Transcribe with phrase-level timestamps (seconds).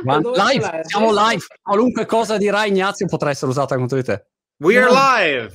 [0.00, 1.44] Live, siamo live.
[1.60, 4.24] Qualunque cosa dirà Ignazio potrà essere usata contro di te.
[4.58, 5.52] We are live.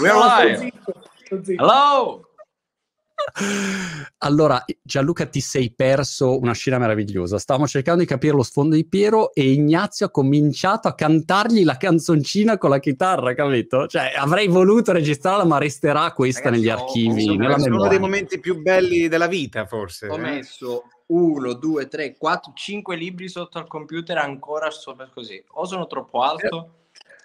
[0.00, 0.72] We are live.
[1.56, 2.24] Hello.
[4.22, 7.38] Allora, Gianluca, ti sei perso una scena meravigliosa.
[7.38, 11.76] Stavamo cercando di capire lo sfondo di Piero e Ignazio ha cominciato a cantargli la
[11.76, 13.86] canzoncina con la chitarra, capito?
[13.86, 17.26] Cioè, avrei voluto registrarla, ma resterà questa Ragazzi, negli archivi.
[17.26, 17.88] È uno memoria.
[17.88, 20.08] dei momenti più belli della vita, forse.
[20.08, 20.20] Ho eh.
[20.20, 25.42] messo 1, 2, 3, 4, 5 libri sotto al computer ancora sopra così.
[25.54, 26.74] O sono troppo alto,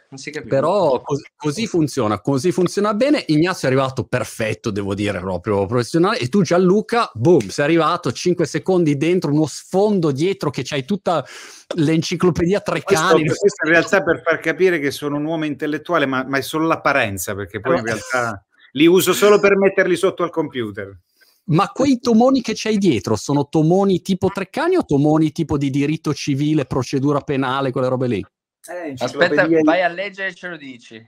[0.09, 0.55] non si capisce.
[0.55, 3.23] Però cos- così funziona, così funziona bene.
[3.27, 6.17] Ignazio è arrivato perfetto, devo dire, proprio professionale.
[6.19, 11.23] E tu, Gianluca, boom, sei arrivato 5 secondi dentro, uno sfondo dietro che c'hai tutta
[11.75, 13.23] l'enciclopedia Treccani.
[13.25, 16.41] Questo, questo in realtà per far capire che sono un uomo intellettuale, ma, ma è
[16.41, 20.97] solo l'apparenza, perché poi in Allora- realtà li uso solo per metterli sotto al computer.
[21.47, 26.13] Ma quei tomoni che c'hai dietro sono tomoni tipo Treccani o tomoni tipo di diritto
[26.13, 28.25] civile, procedura penale, quelle robe lì?
[28.97, 30.99] Aspetta, vai a leggere e ce lo dici.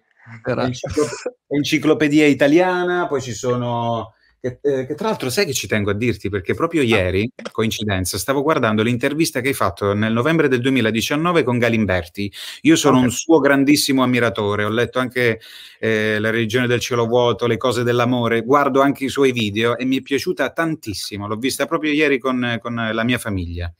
[1.47, 4.13] Enciclopedia italiana, poi ci sono...
[4.39, 8.19] Che, eh, che tra l'altro sai che ci tengo a dirti perché proprio ieri, coincidenza,
[8.19, 12.31] stavo guardando l'intervista che hai fatto nel novembre del 2019 con Galimberti.
[12.61, 15.39] Io sono un suo grandissimo ammiratore, ho letto anche
[15.79, 19.85] eh, La religione del cielo vuoto, Le cose dell'amore, guardo anche i suoi video e
[19.85, 21.27] mi è piaciuta tantissimo.
[21.27, 23.73] L'ho vista proprio ieri con, con la mia famiglia.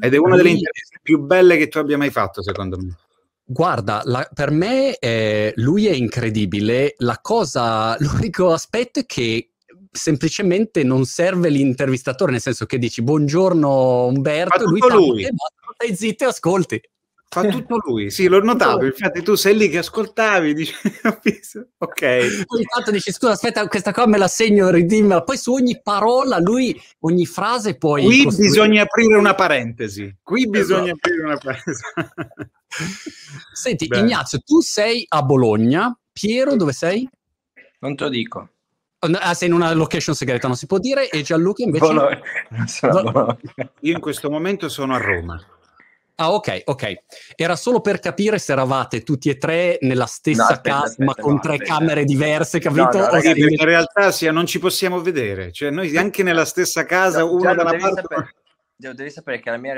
[0.00, 2.94] Ed è una delle interviste più belle che tu abbia mai fatto, secondo me.
[3.50, 6.94] Guarda, la- per me eh, lui è incredibile.
[6.98, 9.52] La cosa, l'unico aspetto è che
[9.90, 15.22] semplicemente non serve l'intervistatore, nel senso che dici buongiorno Umberto, Fa e lui, lui.
[15.24, 16.80] e basta, stai zitto e ascolti.
[17.30, 18.86] Fa tutto lui, sì, l'ho notato.
[18.86, 20.72] Infatti, tu sei lì che ascoltavi, dici,
[21.76, 22.44] ok.
[22.46, 25.22] Ogni tanto dici scusa, aspetta, questa qua me la segno, ridimmela.
[25.22, 28.04] Poi su ogni parola, lui, ogni frase poi...
[28.04, 30.16] Qui costruisce- bisogna aprire una parentesi.
[30.22, 30.96] Qui bisogna Esatto.
[30.96, 31.82] aprire una parentesi.
[33.52, 34.02] Senti, Bene.
[34.04, 35.94] Ignazio, tu sei a Bologna.
[36.10, 37.06] Piero, dove sei?
[37.80, 38.48] Non te lo dico.
[39.00, 41.08] Ah, sei in una location segreta, non si può dire.
[41.08, 41.86] E Gianluca invece...
[41.86, 42.20] Bologna.
[42.80, 43.38] Bologna.
[43.80, 45.40] Io in questo momento sono a Roma.
[46.20, 46.94] Ah, ok, ok.
[47.36, 51.04] Era solo per capire se eravate tutti e tre nella stessa No, aspetta, casa, aspetta,
[51.04, 51.74] ma con no, tre aspetta.
[51.74, 52.90] camere diverse, capito?
[52.90, 55.52] No, no, O ragazzi, in realtà sia, non ci possiamo vedere.
[55.52, 58.00] Cioè, noi anche nella stessa casa, Gianlu, dalla devi parte...
[58.00, 58.34] sapere-
[58.78, 59.74] devi sapere che la mia,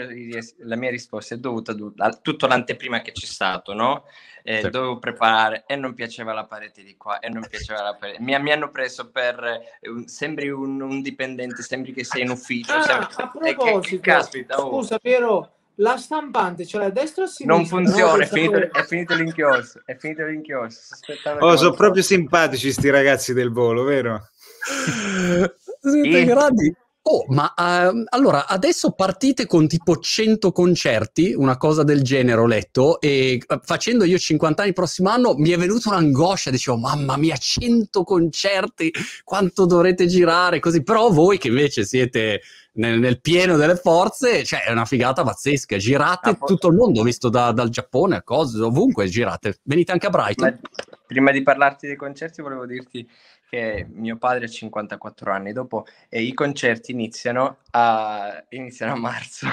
[0.58, 4.04] la mia risposta è dovuta a tutto l'anteprima che c'è stato, no?
[4.42, 4.68] Eh, Sì.
[4.70, 8.20] Dovevo preparare e non piaceva la parete di qua e non piaceva la parete.
[8.20, 12.30] Mi, mi hanno preso per eh, un- sembri un, un dipendente, sembri che sei in
[12.30, 12.72] ufficio.
[12.74, 14.68] Ah, sembri- a e che- che proposito, caspita, oh.
[14.68, 17.56] scusa Piero, la stampante l'hai a destra o a sinistra?
[17.56, 19.82] Non funziona, No, è, finito, è finito l'inchiostro.
[19.86, 20.96] È finito l'inchiostro.
[21.38, 24.28] Oh, che sono proprio simpatici sti ragazzi del volo, vero?
[25.80, 26.24] Siete Sì.
[26.26, 26.76] grandi.
[27.12, 32.46] Oh, ma ehm, allora adesso partite con tipo 100 concerti, una cosa del genere ho
[32.46, 36.76] letto, e eh, facendo io 50 anni il prossimo anno mi è venuta un'angoscia, dicevo
[36.76, 38.92] mamma mia, 100 concerti,
[39.24, 42.42] quanto dovrete girare, così, però voi che invece siete
[42.74, 47.02] nel, nel pieno delle forze, cioè è una figata pazzesca, girate Ah, tutto il mondo,
[47.02, 50.60] visto da- dal Giappone a cose, ovunque girate, venite anche a Brighton.
[50.60, 53.04] Ma prima di parlarti dei concerti, volevo dirti
[53.50, 59.46] che mio padre ha 54 anni dopo e i concerti iniziano a, iniziano a marzo.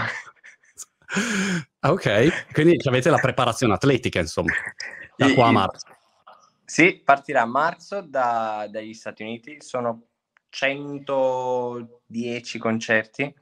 [1.80, 4.54] Ah, ok, quindi avete la preparazione atletica, insomma,
[5.16, 5.88] da qua a marzo.
[6.66, 10.04] Sì, partirà a marzo da- dagli Stati Uniti, sono
[10.50, 13.34] 110 concerti,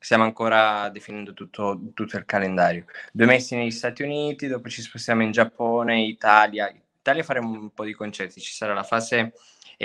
[0.00, 2.86] stiamo ancora definendo tutto, tutto il calendario.
[3.12, 6.74] Due mesi negli Stati Uniti, dopo ci spostiamo in Giappone, Italia.
[6.98, 9.34] Italia faremo un po' di concerti, ci sarà la fase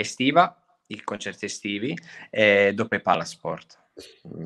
[0.00, 0.56] estiva,
[0.88, 1.96] i concerti estivi,
[2.30, 3.78] e dopo i Palasport.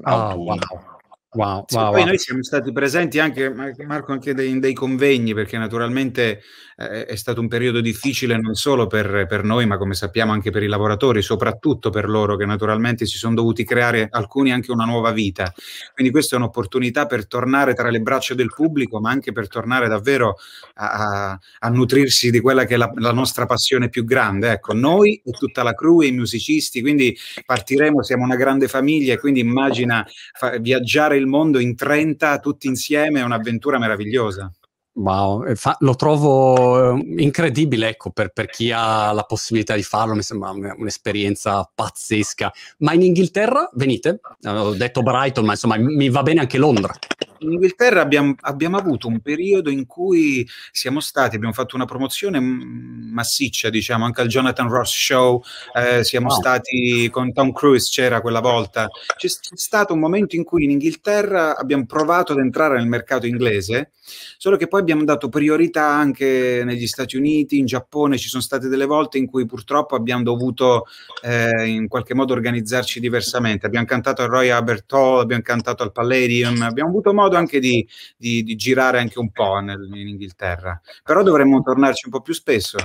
[0.03, 0.55] Autunno.
[0.55, 1.01] wow.
[1.35, 2.09] Wow, Sì, wow, poi wow.
[2.09, 6.43] noi siamo stati presenti anche, Ma- Marco, anche dei, in dei convegni, perché naturalmente
[6.77, 10.51] eh, è stato un periodo difficile non solo per, per noi, ma come sappiamo anche
[10.51, 14.85] per i lavoratori, soprattutto per loro che naturalmente si sono dovuti creare alcuni anche una
[14.85, 15.51] nuova vita.
[15.95, 19.89] Quindi questa è un'opportunità per tornare tra le braccia del pubblico, ma anche per tornare
[19.89, 20.37] davvero
[20.75, 24.51] a, a- a nutrirsi di quella che è la, la nostra passione più grande.
[24.51, 29.19] Ecco, noi e tutta la crew i musicisti, quindi partiremo, siamo una grande famiglia, e
[29.19, 34.53] quindi immagina fa- viaggiare il mondo in 30 tutti insieme è un'avventura meravigliosa.
[34.95, 39.83] Wow, e fa- lo trovo eh, incredibile, ecco, per, per chi ha la possibilità di
[39.83, 42.53] farlo, mi sembra un- un'esperienza pazzesca.
[42.79, 44.21] Ma in Inghilterra venite?
[44.43, 46.95] Eh, Ho detto Brighton, ma insomma mi va bene anche Londra.
[47.43, 52.41] In Inghilterra abbiamo, abbiamo, avuto un periodo in cui siamo stati, abbiamo fatto una promozione
[52.41, 55.43] massiccia, diciamo, anche al Jonathan Ross Show,
[55.75, 56.39] eh, siamo wow.
[56.39, 58.89] stati con Tom Cruise, c'era quella volta.
[59.17, 63.91] C'è, stato un momento in cui in Inghilterra abbiamo provato ad entrare nel mercato inglese,
[64.37, 68.69] solo che poi abbiamo dato priorità anche negli Stati Uniti, in Giappone, ci sono state
[68.69, 70.87] delle volte in cui purtroppo abbiamo dovuto
[71.23, 73.67] eh, in qualche modo organizzarci diversamente.
[73.67, 77.87] Abbiamo cantato al Royal Albert Hall, abbiamo cantato al Palladium, abbiamo avuto modo anche di,
[78.17, 82.35] di, di girare anche un po' nel, in Inghilterra, però dovremmo tornarci un po' più
[82.35, 82.79] spesso.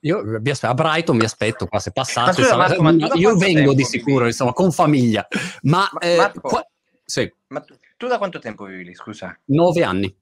[0.00, 2.42] Io vi aspetto, a Brighton vi aspetto qua se passate.
[2.42, 4.28] Scusa, Marco, io vengo di sicuro, vivi?
[4.28, 5.26] insomma, con famiglia.
[5.62, 6.66] Ma, ma eh, Marco, qua...
[7.04, 7.32] sì.
[7.48, 8.94] ma tu, tu, da quanto tempo vivi lì?
[8.94, 9.36] Scusa.
[9.46, 10.14] Nove anni.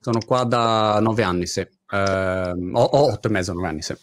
[0.00, 1.60] Sono qua da nove anni, sì.
[1.60, 3.94] Eh, ho, ho otto e mezzo, nove anni, sì.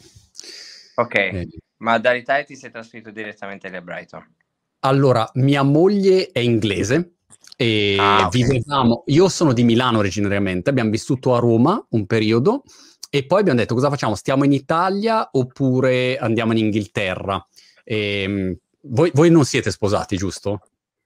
[0.95, 1.47] Ok, eh.
[1.77, 4.35] ma dall'Italia ti sei trasferito direttamente lì a Brighton?
[4.79, 7.17] Allora, mia moglie è inglese
[7.61, 8.41] e ah, okay.
[8.41, 12.63] vivevamo, io sono di Milano originariamente, abbiamo vissuto a Roma un periodo
[13.07, 14.15] e poi abbiamo detto cosa facciamo?
[14.15, 17.45] Stiamo in Italia oppure andiamo in Inghilterra?
[17.83, 20.61] E, ehm, voi, voi non siete sposati, giusto?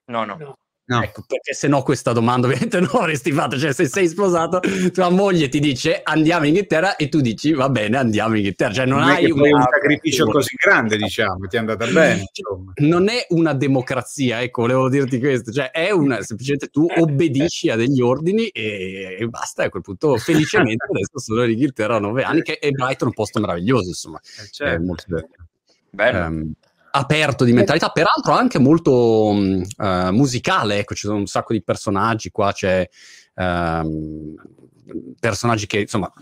[0.06, 0.36] No, no.
[0.38, 0.58] no.
[0.88, 1.02] No.
[1.02, 4.60] Ecco, perché se no questa domanda ovviamente non avresti fatto, cioè se sei sposato,
[4.92, 8.72] tua moglie ti dice andiamo in Inghilterra e tu dici va bene andiamo in Inghilterra,
[8.72, 9.56] cioè non, non hai una...
[9.56, 12.26] un sacrificio così grande diciamo, ti è andata bene.
[12.32, 12.72] Insomma.
[12.76, 17.74] Non è una democrazia, ecco, volevo dirti questo, cioè è una, semplicemente tu obbedisci a
[17.74, 22.22] degli ordini e, e basta, a quel punto felicemente adesso sono in Inghilterra a nove
[22.22, 24.82] anni che è Brighton un posto meraviglioso insomma, eh certo.
[24.82, 25.28] è molto bello.
[25.90, 26.26] bello.
[26.26, 26.52] Um,
[26.96, 32.30] aperto di mentalità, peraltro anche molto uh, musicale, ecco, ci sono un sacco di personaggi
[32.30, 32.88] qua, c'è
[33.34, 34.34] um,
[35.18, 36.12] personaggi che insomma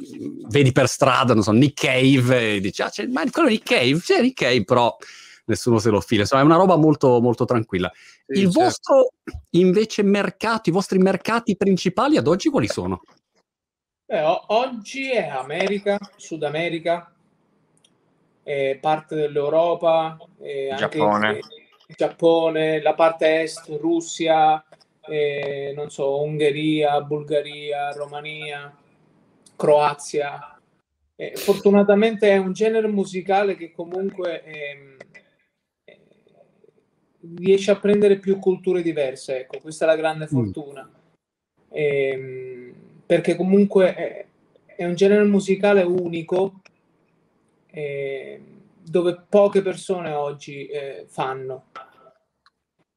[0.48, 3.98] vedi per strada, non so, Nick Cave, e dici, ah, c'è, ma quello Nick Cave,
[4.00, 4.96] c'è Nick Cave, però
[5.46, 7.90] nessuno se lo fila, insomma è una roba molto, molto tranquilla.
[7.94, 8.60] Sì, Il certo.
[8.60, 9.08] vostro
[9.50, 13.02] invece mercato, i vostri mercati principali ad oggi quali sono?
[14.06, 17.13] Eh, oggi è America, Sud America,
[18.44, 21.26] eh, parte dell'Europa, eh, Giappone.
[21.26, 21.40] Anche,
[21.96, 24.64] Giappone, la parte est, Russia,
[25.06, 28.74] eh, non so, Ungheria, Bulgaria, Romania,
[29.56, 30.58] Croazia.
[31.16, 34.96] Eh, fortunatamente è un genere musicale che comunque ehm,
[35.84, 36.00] eh,
[37.36, 40.28] riesce a prendere più culture diverse, ecco, questa è la grande mm.
[40.28, 40.82] fortuna.
[40.82, 41.02] Mm.
[41.68, 42.74] Eh,
[43.06, 44.26] perché comunque è,
[44.76, 46.62] è, un genere musicale unico
[47.74, 48.40] eh,
[48.80, 51.66] dove poche persone oggi eh, fanno.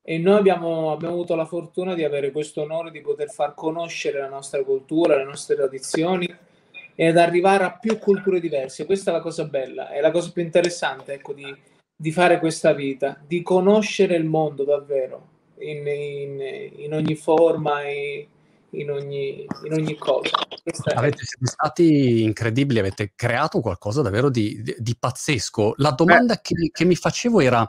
[0.03, 4.19] E noi abbiamo, abbiamo, avuto la fortuna di avere questo onore di poter far conoscere
[4.19, 6.33] la nostra cultura, le nostre tradizioni
[6.95, 8.85] e ad arrivare a più culture diverse.
[8.85, 11.53] Questa è la cosa bella, è la cosa più interessante ecco, di,
[11.95, 18.27] di fare questa vita, di conoscere il mondo davvero in, in, in ogni forma e
[18.71, 20.37] in ogni, in ogni cosa.
[20.61, 25.75] Questa avete siete stati incredibili, avete creato qualcosa davvero di, di, di pazzesco.
[25.77, 26.39] La domanda eh.
[26.41, 27.67] che, che, mi facevo era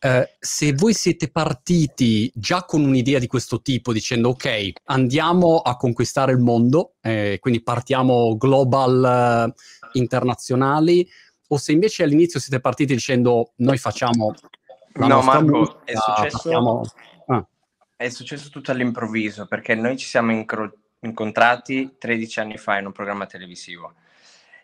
[0.00, 5.76] eh, se voi siete partiti già con un'idea di questo tipo, dicendo ok, andiamo a
[5.76, 11.08] conquistare il mondo, eh, quindi partiamo global eh, internazionali,
[11.48, 14.34] o se invece all'inizio siete partiti dicendo noi facciamo...
[14.94, 16.38] no, Marco, musica, è successo...
[16.38, 16.82] Facciamo
[17.96, 22.92] è successo tutto all'improvviso perché noi ci siamo incro- incontrati 13 anni fa in un
[22.92, 23.94] programma televisivo.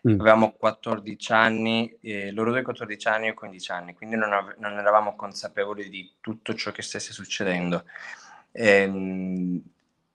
[0.07, 0.19] Mm.
[0.19, 4.77] Avevamo 14 anni, eh, loro due 14 anni e 15 anni, quindi non, ave- non,
[4.77, 7.85] eravamo consapevoli di tutto ciò che stesse succedendo.
[8.51, 9.61] Ehm,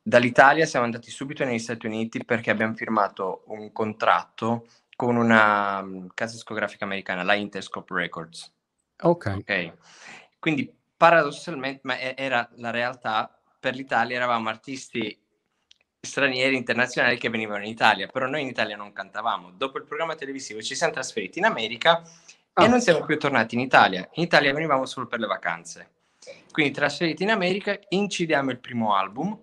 [0.03, 6.09] dall'Italia siamo andati subito negli Stati Uniti perché abbiamo firmato un contratto con una um,
[6.13, 8.53] casa discografica americana, la Interscope Records.
[9.01, 9.35] Ok.
[9.39, 9.73] okay.
[10.39, 15.17] Quindi paradossalmente, ma era la realtà, per l'Italia eravamo artisti
[16.01, 19.53] stranieri internazionali che venivano in Italia, però noi in Italia non cantavamo.
[19.53, 22.03] Dopo il programma televisivo ci siamo trasferiti in America
[22.53, 22.65] ah.
[22.65, 24.09] e non siamo più tornati in Italia.
[24.15, 25.91] In Italia venivamo solo per le vacanze.
[26.51, 29.39] Quindi trasferiti in America, incidiamo il primo album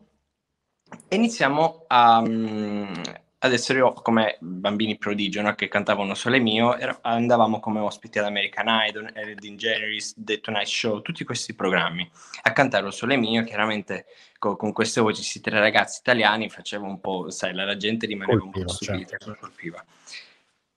[1.07, 3.01] e iniziamo a, um,
[3.45, 5.53] adesso io come bambini prodigio no?
[5.55, 10.67] che cantavano Sole Mio era, andavamo come ospiti ad American Idol, Ellen Generis, The Tonight
[10.67, 12.09] Show tutti questi programmi
[12.43, 14.05] a cantare Sole Mio chiaramente
[14.37, 18.39] co- con queste voci questi tre ragazzi italiani faceva un po' sai la gente rimaneva
[18.39, 19.37] colpiva, un po' stupita certo.
[19.39, 19.85] colpiva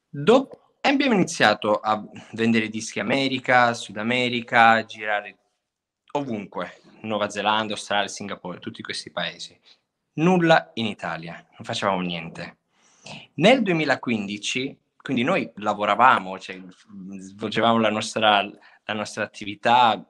[0.09, 5.37] dopo abbiamo iniziato a vendere dischi America, Sud America, a girare
[6.13, 9.59] ovunque, Nuova Zelanda, Australia, Singapore, tutti questi paesi
[10.19, 12.58] nulla in Italia, non facevamo niente.
[13.35, 16.61] Nel 2015, quindi noi lavoravamo, cioè,
[17.19, 20.05] svolgevamo la nostra, la nostra attività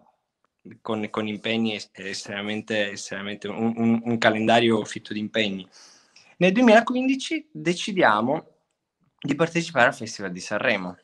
[0.81, 5.69] con, con impegni estremamente, estremamente un, un, un calendario fitto di impegni.
[6.38, 8.47] Nel 2015 decidiamo
[9.21, 10.97] di partecipare al Festival di Sanremo.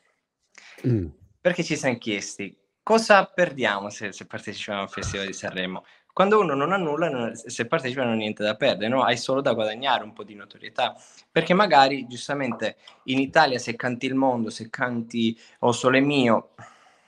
[0.87, 1.07] Mm.
[1.41, 5.83] Perché ci siamo chiesti cosa perdiamo se, se, partecipiamo al Festival di Sanremo?
[6.15, 9.03] Quando uno non ha nulla, non, se partecipa non ha niente da perdere, no?
[9.03, 10.95] hai solo da guadagnare un po' di notorietà.
[11.29, 16.51] Perché magari, giustamente, in Italia se canti il mondo, se canti O Sole Mio,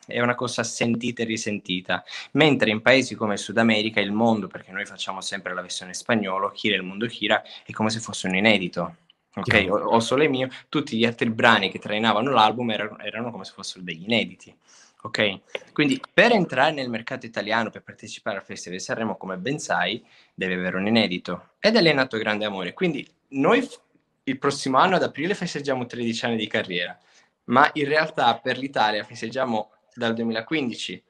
[0.06, 4.74] è una cosa sentita e risentita, mentre in paesi come Sud America il mondo, perché
[4.74, 8.36] noi facciamo sempre la versione spagnolo, Kira il mondo Kira, è come se fosse un
[8.36, 8.96] inedito.
[9.36, 13.46] Ok, o, o Sole Mio, tutti gli altri brani che trainavano l'album erano, erano come
[13.46, 14.54] se fossero degli inediti.
[15.08, 19.58] Ok, quindi per entrare nel mercato italiano, per partecipare al Festival di Sanremo, come ben
[19.58, 21.52] sai, deve avere un inedito.
[21.62, 22.74] Ed è nato grande amore.
[22.74, 23.66] Quindi noi
[24.24, 27.00] il prossimo anno ad aprile festeggiamo 13 anni di carriera,
[27.46, 31.02] ma in realtà per l'Italia festeggiamo dal 2015.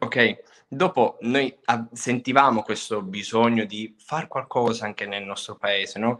[0.00, 1.56] Ok, dopo noi
[1.92, 6.18] sentivamo questo bisogno di fare qualcosa anche nel nostro paese, no?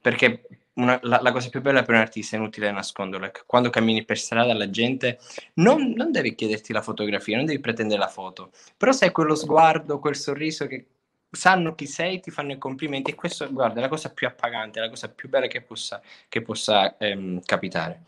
[0.00, 0.48] Perché
[0.78, 3.30] una, la, la, cosa più bella per un artista è inutile nasconderla.
[3.46, 5.18] Quando cammini per strada la gente
[5.54, 9.98] non, non devi chiederti la fotografia, non devi pretendere la foto, però sai quello sguardo,
[9.98, 10.86] quel sorriso che
[11.30, 14.80] sanno chi sei, ti fanno i complimenti e questo, guarda, è la cosa più appagante,
[14.80, 18.02] la cosa più bella che possa, che possa ehm, capitare.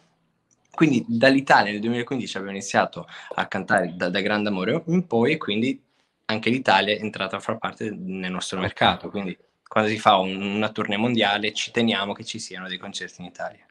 [0.70, 5.36] Quindi dall'Italia nel 2015 abbiamo iniziato a cantare da, da grande amore in poi e
[5.36, 5.82] quindi
[6.26, 9.10] anche l'Italia è entrata a far parte nel nostro mercato.
[9.10, 9.36] Quindi
[9.70, 13.28] quando si fa un, una tournée mondiale ci teniamo che ci siano dei concerti in
[13.28, 13.64] Italia.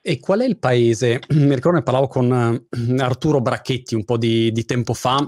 [0.00, 1.20] E qual è il paese?
[1.30, 5.24] Mi ricordo ne parlavo con uh, Arturo Bracchetti un po' di, di tempo fa,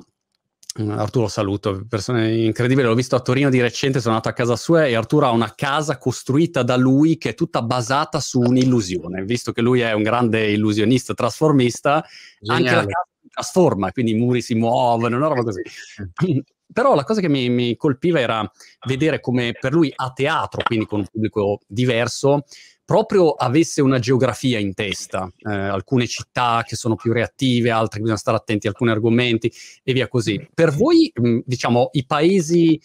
[0.78, 4.86] Arturo saluto, persona incredibile, l'ho visto a Torino di recente, sono andato a casa sua
[4.86, 9.52] e Arturo ha una casa costruita da lui che è tutta basata su un'illusione, visto
[9.52, 12.04] che lui è un grande illusionista, trasformista,
[12.40, 12.68] Geniale.
[12.68, 15.62] anche la casa si trasforma, quindi i muri si muovono, una roba così.
[16.72, 18.50] Però la cosa che mi, mi colpiva era
[18.86, 22.44] vedere come per lui a teatro, quindi con un pubblico diverso,
[22.86, 28.02] proprio avesse una geografia in testa, eh, alcune città che sono più reattive, altre che
[28.02, 30.48] bisogna stare attenti a alcuni argomenti e via così.
[30.54, 32.80] Per voi, mm, diciamo, i paesi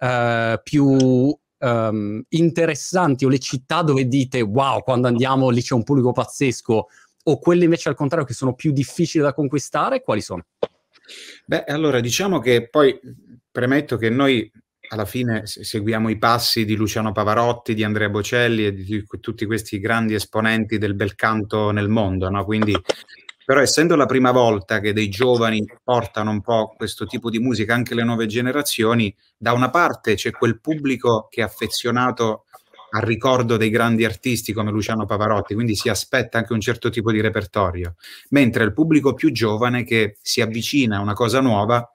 [0.00, 5.84] eh, più um, interessanti o le città dove dite wow, quando andiamo lì c'è un
[5.84, 6.88] pubblico pazzesco,
[7.26, 10.44] o quelle invece al contrario che sono più difficili da conquistare, quali sono?
[11.46, 12.98] Beh, allora diciamo che poi
[13.50, 14.50] premetto che noi
[14.88, 19.78] alla fine seguiamo i passi di Luciano Pavarotti, di Andrea Bocelli e di tutti questi
[19.78, 22.44] grandi esponenti del bel canto nel mondo, no?
[22.44, 22.74] Quindi,
[23.44, 27.74] però essendo la prima volta che dei giovani portano un po' questo tipo di musica
[27.74, 32.44] anche le nuove generazioni, da una parte c'è quel pubblico che è affezionato
[32.94, 37.10] al ricordo dei grandi artisti come Luciano Pavarotti, quindi si aspetta anche un certo tipo
[37.10, 37.96] di repertorio,
[38.30, 41.88] mentre il pubblico più giovane che si avvicina a una cosa nuova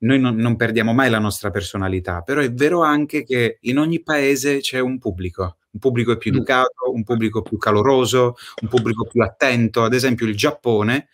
[0.00, 4.00] noi non, non, perdiamo mai la nostra personalità, però è vero anche che in ogni
[4.00, 6.34] paese c'è un pubblico, un pubblico più mm.
[6.36, 9.84] educato, un pubblico più caloroso, un pubblico più attento.
[9.84, 11.08] Ad esempio il Giappone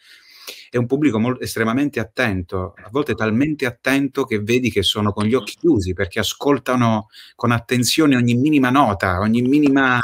[0.70, 5.25] è un pubblico molto, estremamente attento, a volte talmente attento che vedi che sono con
[5.25, 9.99] gli occhi chiusi perché ascoltano con attenzione ogni minima nota, ogni minima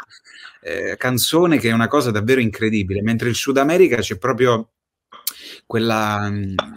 [0.60, 4.70] eh, canzone che è una cosa davvero incredibile, mentre il Sud America c'è proprio
[5.66, 6.30] quella,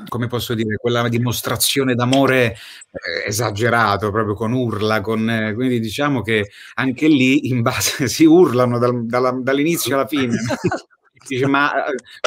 [0.08, 6.22] come posso dire, quella dimostrazione d'amore eh, esagerato, proprio con urla, con, eh, quindi diciamo
[6.22, 10.36] che anche lì in base si urlano dal, dalla, dall'inizio alla fine.
[11.27, 11.72] Dice, ma,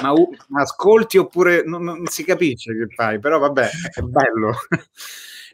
[0.02, 0.12] ma,
[0.48, 4.52] ma, ascolti oppure non, non, si capisce che fai, però vabbè, è bello.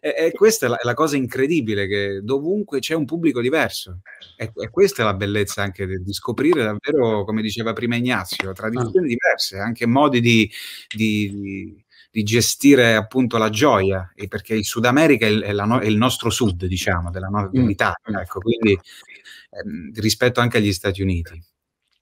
[0.01, 4.01] E, e questa è la, la, cosa incredibile, che dovunque c'è un pubblico diverso.
[4.37, 8.53] E, e questa è la bellezza anche di, di, scoprire davvero, come diceva prima Ignazio,
[8.53, 10.51] tradizioni diverse, anche modi di,
[10.95, 11.83] di
[12.15, 15.97] di gestire appunto la gioia, perché il Sud America è, il, è, la, è il
[15.97, 17.47] nostro sud, diciamo, della, mm.
[17.51, 18.79] dell'Italia, ecco, quindi
[19.51, 21.43] ehm, rispetto anche agli Stati Uniti.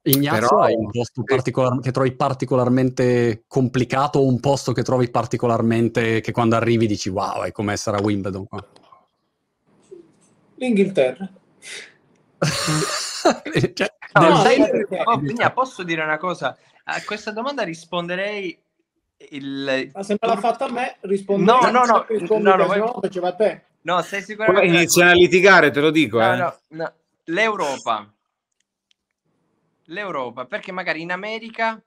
[0.05, 5.09] Ignazio, Però, hai un posto particolar- che trovi particolarmente complicato o un posto che trovi
[5.09, 8.67] particolarmente che quando arrivi dici wow, è come essere a Wimbledon qua?
[10.57, 11.31] L'Inghilterra.
[13.75, 14.61] cioè, no, dai,
[15.05, 16.57] oh, posso dire una cosa?
[16.85, 18.61] A questa domanda risponderei
[19.31, 19.91] il...
[19.93, 21.53] Ma se me l'ha fatta a me, rispondo.
[21.53, 23.63] No, no, no, no, no, no, faceva a te.
[23.83, 24.67] No, sei sicuramente...
[24.67, 26.19] Poi iniziano a litigare, te lo dico.
[26.19, 26.37] No, eh.
[26.37, 26.93] no, no.
[27.27, 28.13] L'Europa
[29.93, 31.81] l'Europa, perché magari in America,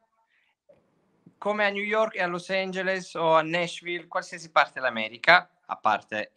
[1.38, 5.78] come a New York e a Los Angeles o a Nashville, qualsiasi parte dell'America, a
[5.78, 6.32] parte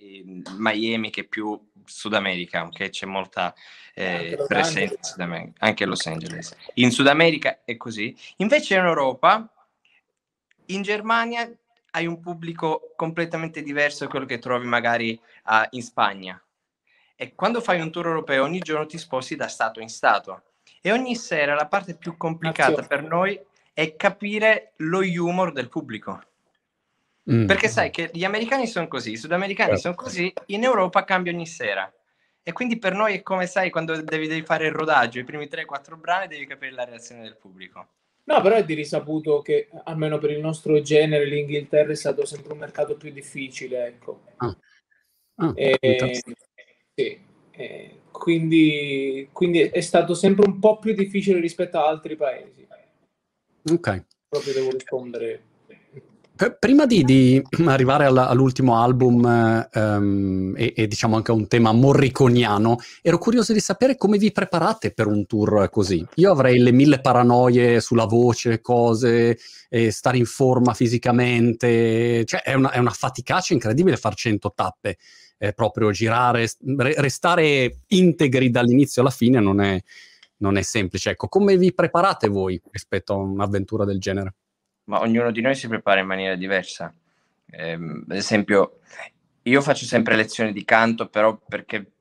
[0.57, 2.89] Miami che è più Sud America, ok?
[2.89, 3.55] C'è molta
[3.95, 6.57] eh, presenza in Sud America, anche Los Angeles.
[6.75, 8.17] In Sud America è così.
[8.37, 9.53] Invece in Europa,
[10.67, 11.51] in Germania
[11.93, 16.43] hai un pubblico completamente diverso da quello che trovi magari uh, in Spagna.
[17.15, 20.43] E quando fai un tour europeo, ogni giorno ti sposti da stato in stato.
[20.81, 23.39] E ogni sera la parte più complicata per noi
[23.73, 26.23] è capire lo humor del pubblico.
[27.31, 27.47] Mm.
[27.47, 29.83] Perché sai che gli americani sono così, i sudamericani certo.
[29.83, 31.93] sono così, in Europa cambia ogni sera.
[32.43, 35.47] E quindi per noi è come sai quando devi, devi fare il rodaggio, i primi
[35.47, 37.89] 3-4 brani devi capire la reazione del pubblico.
[38.25, 42.53] No, però è di risaputo che almeno per il nostro genere l'Inghilterra è stato sempre
[42.53, 44.23] un mercato più difficile, ecco.
[44.37, 44.57] Ah.
[45.41, 46.21] Ah, e,
[46.95, 47.27] sì,
[47.59, 52.67] e quindi, quindi è stato sempre un po' più difficile rispetto ad altri paesi.
[53.71, 54.05] Ok.
[54.29, 55.43] Proprio devo rispondere
[56.61, 61.73] Prima di, di arrivare alla, all'ultimo album um, e, e, diciamo anche a un tema
[61.73, 66.07] morriconiano, ero curioso di sapere come vi preparate per un tour così.
[66.15, 69.37] Io avrei le mille paranoie sulla voce, cose,
[69.89, 74.97] stare in forma fisicamente, cioè è una, è una faticaccia incredibile far 100 tappe,
[75.39, 79.81] eh, proprio girare, re, restare integri dall'inizio alla fine non è,
[80.39, 81.11] non è semplice.
[81.11, 84.35] Ecco, come vi preparate voi rispetto a un'avventura del genere?
[84.89, 86.93] ma ognuno di noi si prepara in maniera diversa.
[87.51, 88.81] Eh, ad esempio,
[89.43, 91.93] io faccio sempre lezioni di canto, però perché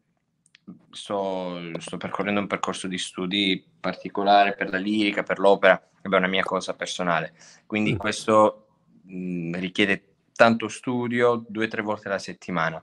[0.91, 6.27] sto, sto, percorrendo un percorso di studi particolare per la lirica, per l'opera, è una
[6.27, 7.33] mia cosa personale.
[7.65, 7.97] Quindi mm.
[7.97, 8.67] questo
[9.03, 10.03] mh, richiede
[10.33, 12.81] tanto studio, due o tre volte alla settimana.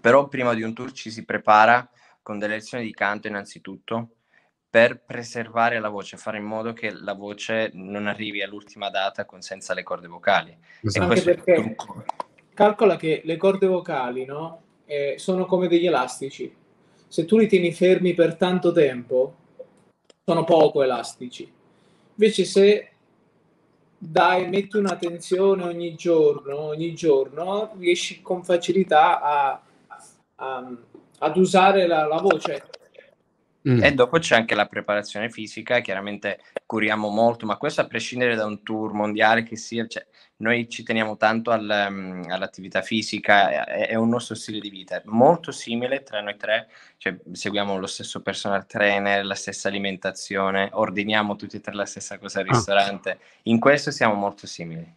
[0.00, 1.88] Però prima di un tour ci si prepara
[2.22, 4.10] con delle lezioni di canto innanzitutto,
[4.70, 9.40] per preservare la voce, fare in modo che la voce non arrivi all'ultima data con,
[9.40, 10.56] senza le corde vocali.
[10.82, 11.06] Esatto.
[11.06, 11.76] Anche perché
[12.52, 16.54] calcola che le corde vocali no, eh, sono come degli elastici.
[17.06, 19.36] Se tu li tieni fermi per tanto tempo,
[20.24, 21.50] sono poco elastici.
[22.14, 22.90] Invece se
[23.96, 29.62] dai, metti una tensione ogni giorno, ogni giorno riesci con facilità a,
[30.40, 30.70] a,
[31.18, 32.62] ad usare la, la voce
[33.68, 33.82] Mm.
[33.82, 38.46] E dopo c'è anche la preparazione fisica, chiaramente curiamo molto, ma questo a prescindere da
[38.46, 43.88] un tour mondiale che sia, cioè, noi ci teniamo tanto al, um, all'attività fisica, è,
[43.88, 48.22] è, un nostro stile di vita, molto simile tra noi tre, cioè, seguiamo lo stesso
[48.22, 52.52] personal trainer, la stessa alimentazione, ordiniamo tutti e tre la stessa cosa al ah.
[52.52, 54.96] ristorante, in questo siamo molto simili.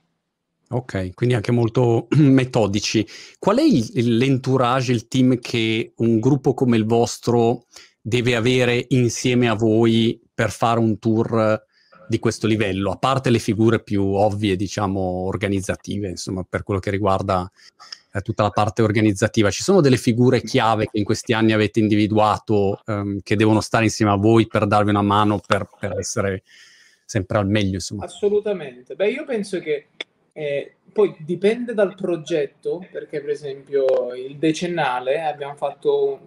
[0.74, 3.06] Ok, quindi anche molto metodici.
[3.38, 7.66] Qual è il, l'entourage, il team che un gruppo come il vostro
[8.02, 11.66] deve avere insieme a voi per fare un tour
[12.08, 16.90] di questo livello, a parte le figure più ovvie, diciamo, organizzative, insomma, per quello che
[16.90, 17.50] riguarda
[18.14, 19.50] eh, tutta la parte organizzativa.
[19.50, 23.86] Ci sono delle figure chiave che in questi anni avete individuato, ehm, che devono stare
[23.86, 26.44] insieme a voi per darvi una mano, per, per essere
[27.06, 28.06] sempre al meglio, insomma.
[28.06, 28.96] Assolutamente.
[28.96, 29.88] Beh, io penso che
[30.42, 36.20] eh, poi dipende dal progetto, perché per esempio il decennale abbiamo fatto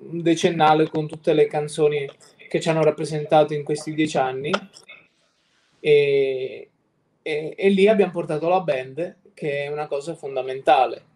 [0.00, 2.08] un decennale con tutte le canzoni
[2.48, 4.50] che ci hanno rappresentato in questi dieci anni.
[5.80, 6.70] E,
[7.22, 11.06] e, e, lì abbiamo portato la band che è una cosa fondamentale.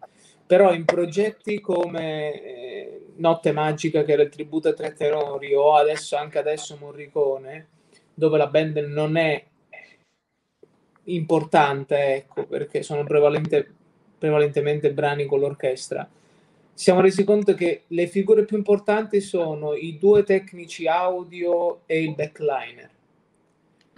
[0.47, 5.75] Però in progetti come eh, Notte Magica che era il tributo a Tre Terrori o
[5.75, 7.67] adesso anche adesso Morricone
[8.13, 9.43] dove la band non è
[11.05, 13.71] importante ecco perché sono prevalente,
[14.17, 16.07] prevalentemente brani con l'orchestra
[16.73, 22.15] siamo resi conto che le figure più importanti sono i due tecnici audio e il
[22.15, 22.89] backliner.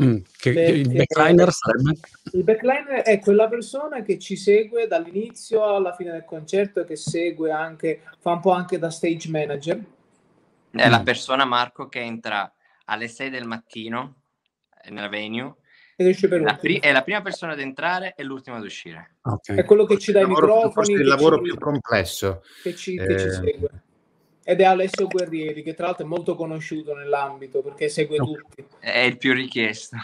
[0.03, 1.99] Mm, che, il backliner sarebbe?
[2.33, 6.97] Il backliner è quella persona che ci segue dall'inizio alla fine del concerto e che
[6.97, 9.81] segue anche, fa un po' anche da stage manager.
[10.71, 10.91] È mm.
[10.91, 12.51] la persona, Marco, che entra
[12.85, 14.15] alle 6 del mattino
[14.89, 15.55] nella venue
[15.95, 19.15] ed esce per la pri- è la prima persona ad entrare e l'ultima ad uscire.
[19.21, 19.57] Okay.
[19.57, 20.93] È quello che ci dà i microfoni.
[20.93, 22.43] È il lavoro ci, più complesso.
[22.61, 23.05] Che ci, eh...
[23.05, 23.69] che ci, segue.
[24.43, 28.35] Ed è Alessio Guerrieri, che tra l'altro è molto conosciuto nell'ambito perché segue okay.
[28.35, 28.65] tutti.
[28.79, 29.95] È il più richiesto.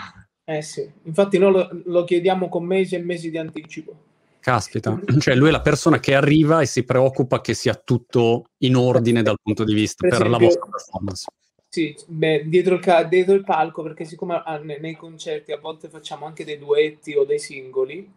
[0.43, 3.95] Eh sì, infatti noi lo, lo chiediamo con mesi e mesi di anticipo.
[4.39, 8.75] Caspita, cioè lui è la persona che arriva e si preoccupa che sia tutto in
[8.75, 11.25] ordine dal punto di vista per, per esempio, la vostra performance.
[11.73, 16.25] Sì, beh, dietro, il, dietro il palco, perché siccome ah, nei concerti a volte facciamo
[16.25, 18.11] anche dei duetti o dei singoli,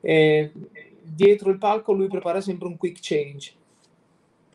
[0.00, 0.52] eh,
[1.02, 3.52] dietro il palco lui prepara sempre un quick change.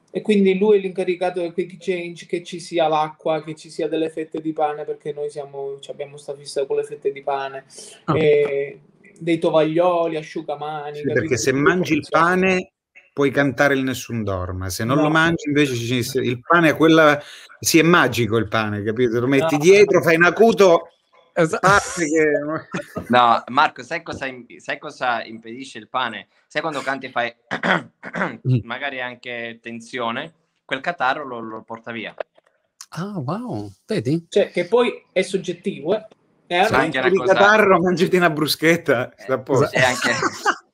[0.09, 3.89] E quindi lui è l'incaricato del quick change, che ci sia l'acqua, che ci sia
[3.89, 7.65] delle fette di pane, perché noi siamo, abbiamo sta fissa con le fette di pane,
[8.05, 8.15] oh.
[8.15, 8.79] eh,
[9.19, 10.99] dei tovaglioli, asciugamani.
[10.99, 12.72] Sì, perché se mangi il pane
[13.13, 15.04] puoi cantare il Nessun Dorma, se non no.
[15.04, 17.21] lo mangi invece il pane è quella,
[17.60, 19.19] sì è magico il pane, capito?
[19.19, 19.63] Lo metti no.
[19.63, 20.88] dietro, fai un acuto
[21.36, 21.67] Esatto.
[23.08, 26.28] No, Marco, sai cosa, sai cosa, impedisce il pane?
[26.47, 27.34] Sai quando canti e fai
[28.63, 30.34] magari anche tensione?
[30.63, 32.13] Quel catarro lo, lo, porta via.
[32.89, 34.28] Ah, wow, vedi?
[34.30, 36.08] Cioè, che poi è soggettivo, eh?
[36.45, 37.34] È anche una cosa...
[37.34, 39.13] catarro, mangiati una bruschetta.
[39.15, 40.12] Eh, anche...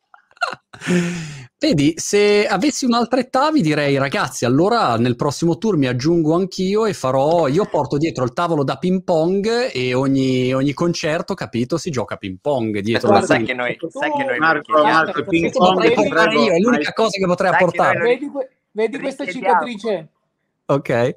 [1.62, 6.86] Vedi, se avessi un'altra età vi direi ragazzi, allora nel prossimo tour mi aggiungo anch'io
[6.86, 11.78] e farò, io porto dietro il tavolo da ping pong e ogni, ogni concerto, capito,
[11.78, 15.52] si gioca ping pong dietro la sai che noi, sai che noi Marco, Marco, ping
[15.52, 15.84] pong
[16.32, 18.00] io, è l'unica cosa che potrei apportare.
[18.00, 18.32] Vedi,
[18.72, 20.08] vedi questa cicatrice?
[20.68, 21.16] Ok.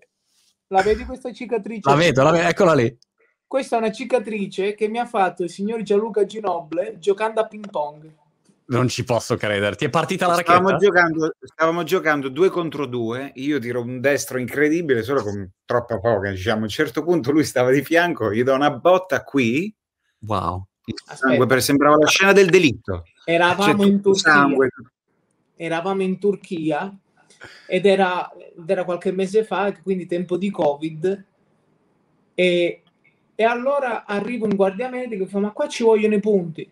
[0.66, 1.88] La vedi questa cicatrice?
[1.88, 2.98] La vedo, la vedo, eccola lì.
[3.46, 7.70] Questa è una cicatrice che mi ha fatto il signor Gianluca Ginoble giocando a ping
[7.70, 8.20] pong.
[8.73, 9.77] Non ci posso credere.
[9.77, 10.87] Ti è partita la stavamo racchetta?
[10.87, 13.31] Giocando, stavamo giocando due contro due.
[13.35, 16.31] Io tiro un destro incredibile, solo con troppa poca.
[16.31, 19.73] Diciamo, a un certo punto lui stava di fianco, gli do una botta qui.
[20.21, 20.67] Wow.
[21.05, 23.05] Sangue, per, sembrava la scena del delitto.
[23.25, 24.49] Eravamo in Turchia.
[25.55, 26.97] Eravamo in Turchia
[27.67, 31.25] ed era, ed era, qualche mese fa, quindi tempo di Covid.
[32.35, 32.83] E,
[33.35, 36.71] e allora arriva un guardia medico e fa: Ma qua ci vogliono i punti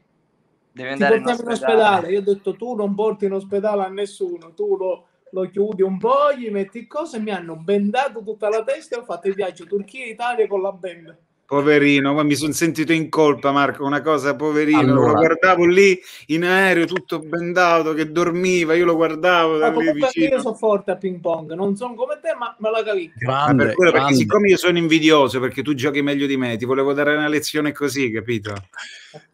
[0.73, 1.43] Devi andare in ospedale.
[1.43, 2.13] in ospedale.
[2.13, 5.99] Io ho detto tu non porti in ospedale a nessuno, tu lo, lo chiudi un
[5.99, 9.35] po', gli metti cose e mi hanno bendato tutta la testa e ho fatto il
[9.35, 11.17] viaggio Turchia-Italia con la benda.
[11.51, 13.85] Poverino, ma mi sono sentito in colpa, Marco.
[13.85, 14.79] Una cosa, poverino.
[14.79, 15.07] Allora.
[15.09, 18.75] Lo guardavo lì in aereo, tutto bendato, che dormiva.
[18.75, 20.37] Io lo guardavo da lì vicino.
[20.37, 23.15] Io sono forte a ping pong, non sono come te, ma me la capisco.
[23.17, 26.67] Grande, per quello, perché siccome io sono invidioso perché tu giochi meglio di me, ti
[26.67, 28.55] volevo dare una lezione così, capito?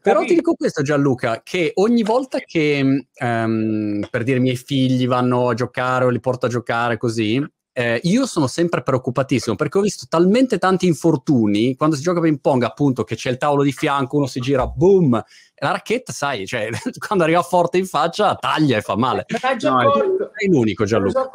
[0.00, 5.06] Però ti dico questo, Gianluca, che ogni volta che um, per dire i miei figli
[5.06, 7.46] vanno a giocare o li porto a giocare così,
[7.78, 12.40] eh, io sono sempre preoccupatissimo perché ho visto talmente tanti infortuni quando si gioca ping
[12.40, 15.22] pong, appunto, che c'è il tavolo di fianco, uno si gira, boom, e
[15.62, 16.70] la racchetta, sai, cioè,
[17.06, 19.26] quando arriva forte in faccia, taglia e fa male.
[19.28, 19.92] No,
[20.34, 21.30] sei l'unico, Gianluca.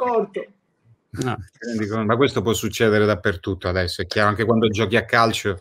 [1.11, 1.37] No.
[2.05, 5.59] Ma questo può succedere dappertutto adesso, è chiaro, anche quando giochi a calcio.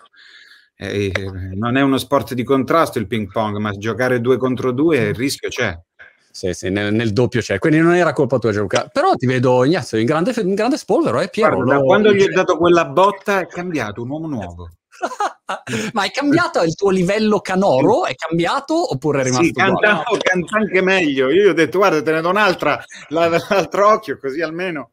[0.77, 1.13] Eh,
[1.57, 5.15] non è uno sport di contrasto il ping pong, ma giocare due contro due il
[5.15, 5.79] rischio c'è.
[6.33, 8.89] Sì, sì, nel, nel, doppio c'è, quindi non era colpa tua Gianluca.
[8.93, 11.57] Però ti vedo Ignazio in grande, in grande spolvero, eh Piero?
[11.57, 11.85] Guarda, lo...
[11.85, 14.71] quando gli ho dato quella botta è cambiato, un uomo nuovo.
[15.93, 18.05] Ma è cambiato il tuo livello canoro?
[18.05, 21.31] È cambiato oppure è rimasto sì, canta, no, canta anche meglio.
[21.31, 24.91] Io gli ho detto guarda te ne do un'altra, l'altro occhio così almeno.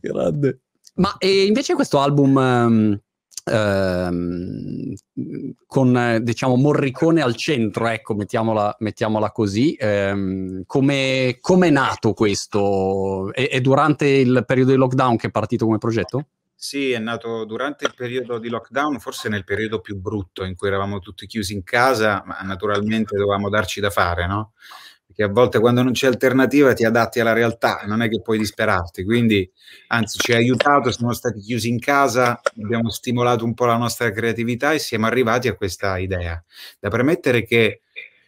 [0.00, 0.60] Grande.
[0.94, 2.36] Ma e invece questo album...
[2.36, 3.00] Um,
[3.44, 4.92] ehm,
[5.66, 9.76] con diciamo Morricone al centro, ecco, mettiamola, mettiamola così.
[9.78, 13.32] Ehm, come è nato questo?
[13.32, 16.26] È, è, durante il periodo di lockdown che è partito come progetto?
[16.54, 20.68] Sì, è nato durante il periodo di lockdown, forse nel periodo più brutto in cui
[20.68, 24.52] eravamo tutti chiusi in casa, ma naturalmente dovevamo darci da fare, no?
[25.12, 28.38] Perché a volte quando non c'è alternativa ti adatti alla realtà, non è che puoi
[28.38, 29.48] disperarti, quindi
[29.88, 34.10] anzi ci ha aiutato, siamo stati chiusi in casa, abbiamo stimolato un po' la nostra
[34.10, 36.42] creatività e siamo arrivati a questa idea,
[36.80, 37.82] da premettere che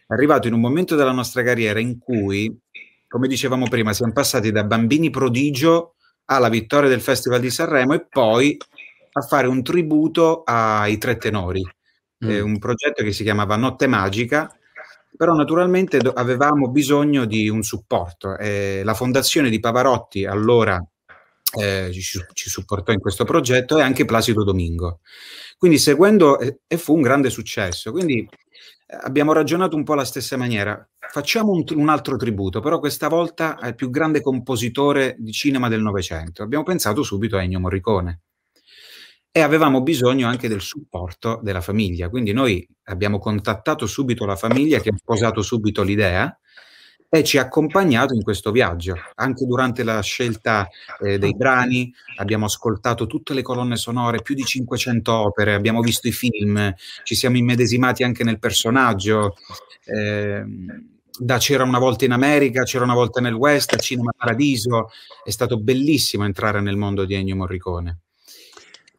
[0.07, 2.55] è arrivato in un momento della nostra carriera in cui,
[3.07, 5.95] come dicevamo prima, siamo passati da bambini prodigio
[6.25, 8.57] alla vittoria del Festival di Sanremo e poi
[9.11, 11.63] a fare un tributo ai tre tenori,
[12.23, 12.29] mm.
[12.29, 14.55] eh, un progetto che si chiamava Notte Magica,
[15.15, 18.37] però naturalmente do- avevamo bisogno di un supporto.
[18.37, 20.81] Eh, la fondazione di Pavarotti allora
[21.59, 24.99] eh, ci, ci, supportò in questo progetto e anche Placido Domingo.
[25.57, 27.91] Quindi seguendo, eh, e fu un grande successo.
[27.91, 30.87] Quindi eh, abbiamo ragionato un po' alla stessa maniera.
[30.99, 35.81] Facciamo un, un, altro tributo, però questa volta al più grande compositore di cinema del
[35.81, 36.43] Novecento.
[36.43, 38.21] Abbiamo pensato subito a Ennio Morricone
[39.37, 42.07] e avevamo bisogno anche del supporto della famiglia.
[42.07, 46.39] Quindi noi abbiamo contattato subito la famiglia che ha sposato subito l'idea
[47.09, 48.95] e ci ha accompagnato in questo viaggio.
[49.15, 50.69] Anche durante la scelta
[51.01, 56.07] eh, dei brani abbiamo ascoltato tutte le colonne sonore, più di 500 opere, abbiamo visto
[56.07, 59.35] i film, ci siamo immedesimati anche nel personaggio.
[59.83, 60.45] Eh,
[61.19, 64.91] da C'era una volta in America, C'era una volta nel West, Cinema Paradiso,
[65.25, 67.99] è stato bellissimo entrare nel mondo di Ennio Morricone.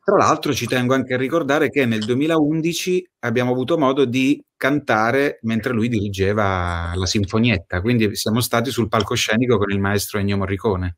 [0.07, 5.41] Tra l'altro ci tengo anche a ricordare che nel 2011 abbiamo avuto modo di cantare
[5.43, 10.95] mentre lui dirigeva la sinfonietta, quindi siamo stati sul palcoscenico con il maestro Ennio Morricone.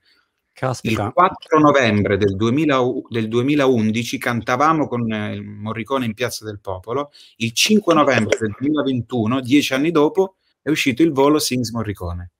[0.52, 1.04] Caspita.
[1.06, 7.10] Il 4 novembre del, 2000, del 2011 cantavamo con il Morricone in Piazza del Popolo,
[7.36, 12.32] il 5 novembre del 2021, dieci anni dopo, è uscito il volo Sings Morricone.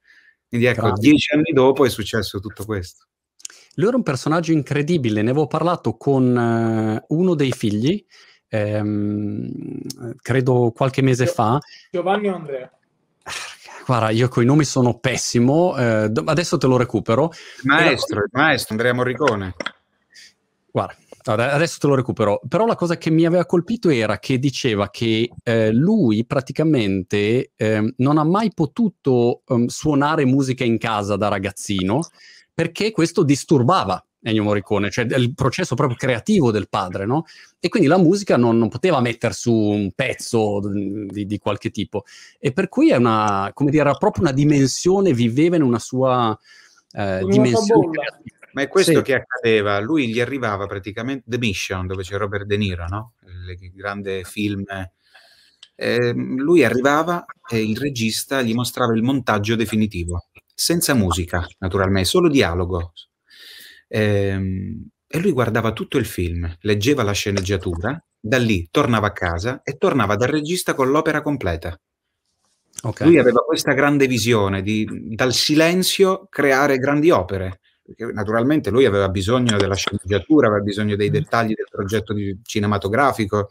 [0.47, 1.09] Quindi ecco, Grazie.
[1.09, 3.07] dieci anni dopo è successo tutto questo.
[3.79, 8.05] Lui era un personaggio incredibile, ne avevo parlato con uh, uno dei figli
[8.49, 9.81] ehm,
[10.21, 11.59] credo qualche mese fa.
[11.91, 12.71] Giovanni o Andrea?
[13.87, 17.31] Guarda, io con i nomi sono pessimo, eh, adesso te lo recupero.
[17.63, 19.55] Maestro, il maestro Andrea Morricone.
[20.71, 22.41] Guarda, adesso te lo recupero.
[22.47, 27.95] Però la cosa che mi aveva colpito era che diceva che eh, lui praticamente eh,
[27.97, 32.01] non ha mai potuto um, suonare musica in casa da ragazzino
[32.59, 37.25] perché questo disturbava Ennio Morricone, cioè il processo proprio creativo del padre, no?
[37.61, 42.03] E quindi la musica non, non poteva mettere su un pezzo di, di, qualche tipo.
[42.37, 46.37] E per cui è una, come dire, era proprio una dimensione, viveva in una sua
[46.91, 47.91] eh, dimensione.
[48.55, 49.03] Ma è questo sì.
[49.03, 53.13] che accadeva, lui gli arrivava praticamente The Mission, dove c'è Robert De Niro, no?
[53.25, 54.65] Il grande film.
[55.77, 60.28] Eh, lui arrivava e il regista gli mostrava il montaggio definitivo,
[60.59, 62.93] senza musica, naturalmente, solo dialogo.
[63.87, 69.63] Eh, e lui guardava tutto il film, leggeva la sceneggiatura, da lì tornava a casa
[69.63, 71.81] e tornava dal regista con l'opera completa.
[72.83, 73.07] Okay.
[73.07, 79.09] Lui aveva questa grande visione di dal silenzio creare grandi opere perché naturalmente lui aveva
[79.09, 83.49] bisogno della sceneggiatura, aveva bisogno dei dettagli del progetto cinematografico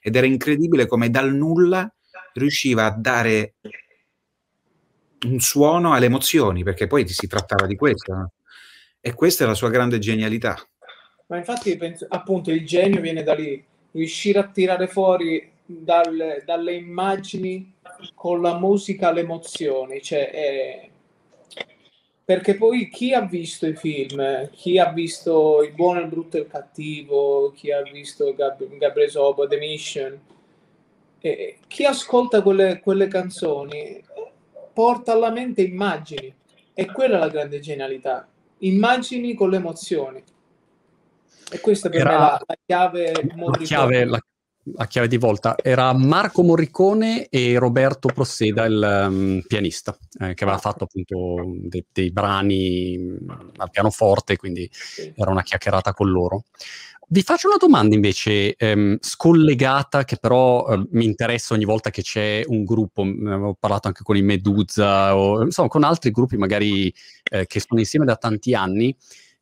[0.00, 1.92] ed era incredibile come dal nulla
[2.32, 3.56] riusciva a dare
[5.24, 8.14] un suono alle emozioni, perché poi si trattava di questo.
[8.14, 8.32] No?
[9.00, 10.56] E questa è la sua grande genialità.
[11.26, 16.74] Ma infatti penso, appunto il genio viene da lì, riuscire a tirare fuori dal, dalle
[16.74, 17.74] immagini
[18.14, 20.88] con la musica le emozioni, cioè è,
[22.24, 26.40] perché poi chi ha visto i film, chi ha visto Il buono, il brutto e
[26.40, 30.20] il cattivo, chi ha visto Gab- Gabriele Sobo, The Mission,
[31.20, 34.02] eh, chi ascolta quelle, quelle canzoni
[34.74, 36.34] porta alla mente immagini.
[36.74, 38.26] E quella è la grande genialità,
[38.58, 40.22] immagini con le emozioni.
[41.50, 44.20] E questa per Era me la, la chiave, la chiave, la,
[44.76, 45.54] a chiave di volta.
[45.62, 51.84] Era Marco Morricone e Roberto Prosseda, il um, pianista, eh, che aveva fatto appunto dei,
[51.92, 54.68] dei brani mm, al pianoforte, quindi
[55.14, 56.44] era una chiacchierata con loro.
[57.14, 62.02] Vi faccio una domanda invece ehm, scollegata, che però eh, mi interessa ogni volta che
[62.02, 66.92] c'è un gruppo, ho parlato anche con i Medusa o insomma con altri gruppi magari
[67.30, 68.92] eh, che sono insieme da tanti anni,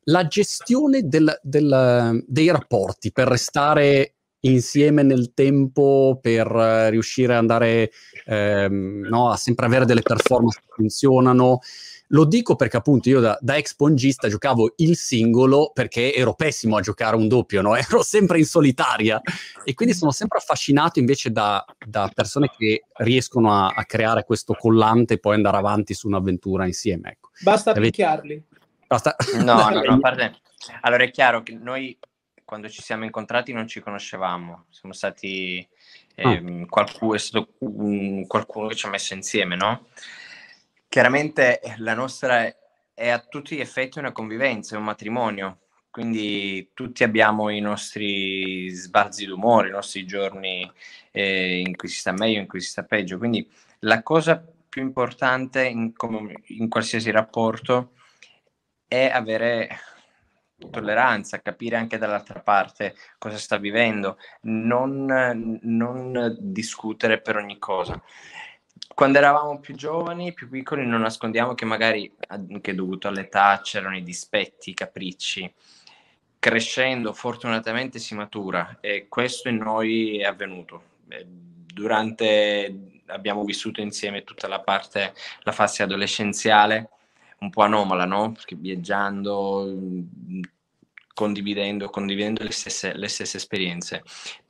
[0.02, 6.48] la gestione del, del, dei rapporti per restare insieme nel tempo per
[6.90, 7.90] riuscire ad andare
[8.26, 11.60] ehm, no, a sempre avere delle performance che funzionano.
[12.12, 16.76] Lo dico perché appunto io da, da ex pongista giocavo il singolo perché ero pessimo
[16.76, 17.74] a giocare un doppio, no?
[17.76, 19.20] ero sempre in solitaria
[19.64, 24.54] e quindi sono sempre affascinato invece da, da persone che riescono a, a, creare questo
[24.54, 27.12] collante e poi andare avanti su un'avventura insieme.
[27.12, 27.30] Ecco.
[27.40, 27.86] Basta Avete...
[27.86, 28.42] picchiarli.
[28.86, 29.16] Basta...
[29.42, 30.34] No, no, no, parte...
[30.82, 31.98] Allora è chiaro che noi
[32.44, 35.66] quando ci siamo incontrati non ci conoscevamo, siamo stati,
[36.14, 39.86] eh, qualcuno, è stato um, qualcuno che ci ha messo insieme, no?
[40.92, 42.54] Chiaramente la nostra
[42.92, 48.68] è a tutti gli effetti una convivenza, è un matrimonio, quindi tutti abbiamo i nostri
[48.68, 50.70] sbalzi d'umore, i nostri giorni
[51.10, 54.82] eh, in cui si sta meglio, in cui si sta peggio, quindi la cosa più
[54.82, 55.94] importante in,
[56.48, 57.92] in qualsiasi rapporto
[58.86, 59.70] è avere
[60.70, 67.98] tolleranza, capire anche dall'altra parte cosa sta vivendo, non, non discutere per ogni cosa.
[68.94, 74.02] Quando eravamo più giovani, più piccoli, non nascondiamo che magari, anche dovuto all'età, c'erano i
[74.02, 75.52] dispetti, i capricci.
[76.38, 80.82] Crescendo, fortunatamente si matura e questo in noi è avvenuto.
[81.72, 86.90] Durante, abbiamo vissuto insieme tutta la parte, la fase adolescenziale,
[87.38, 88.32] un po' anomala, no?
[88.32, 89.72] Perché viaggiando,
[91.14, 94.02] condividendo, condividendo le, stesse, le stesse esperienze.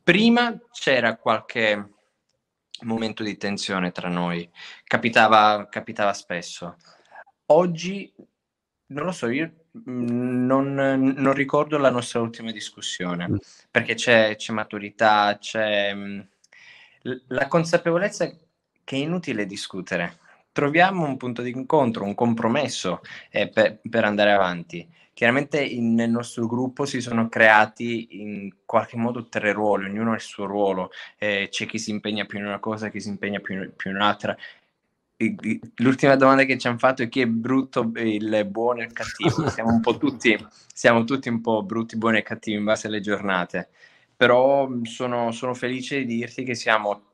[0.03, 1.91] Prima c'era qualche
[2.83, 4.49] momento di tensione tra noi,
[4.85, 6.77] capitava, capitava spesso.
[7.47, 8.13] Oggi,
[8.87, 13.37] non lo so, io mm, non, non ricordo la nostra ultima discussione, mm.
[13.71, 16.21] perché c'è, c'è maturità, c'è mm,
[17.29, 18.29] la consapevolezza
[18.85, 20.19] che è inutile discutere
[20.53, 24.87] troviamo un punto di incontro, un compromesso eh, per, per, andare avanti.
[25.15, 30.17] Chiaramente in, nel nostro gruppo si sono creati in qualche modo tre ruoli, ognuno ha
[30.17, 33.41] il suo ruolo, eh, c'è chi si impegna più in una cosa, chi si impegna
[33.41, 34.37] più, più in un'altra.
[35.77, 39.49] L'ultima domanda che ci hanno fatto è chi è brutto, il buono e il cattivo.
[39.51, 40.37] Siamo un po' tutti,
[40.73, 43.69] siamo tutti un po' brutti, buoni e cattivi in base alle giornate.
[44.17, 47.12] Però sono, sono felice di dirti che siamo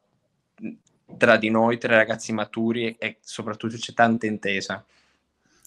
[1.16, 4.84] tra di noi, tre ragazzi maturi e soprattutto c'è tanta intesa.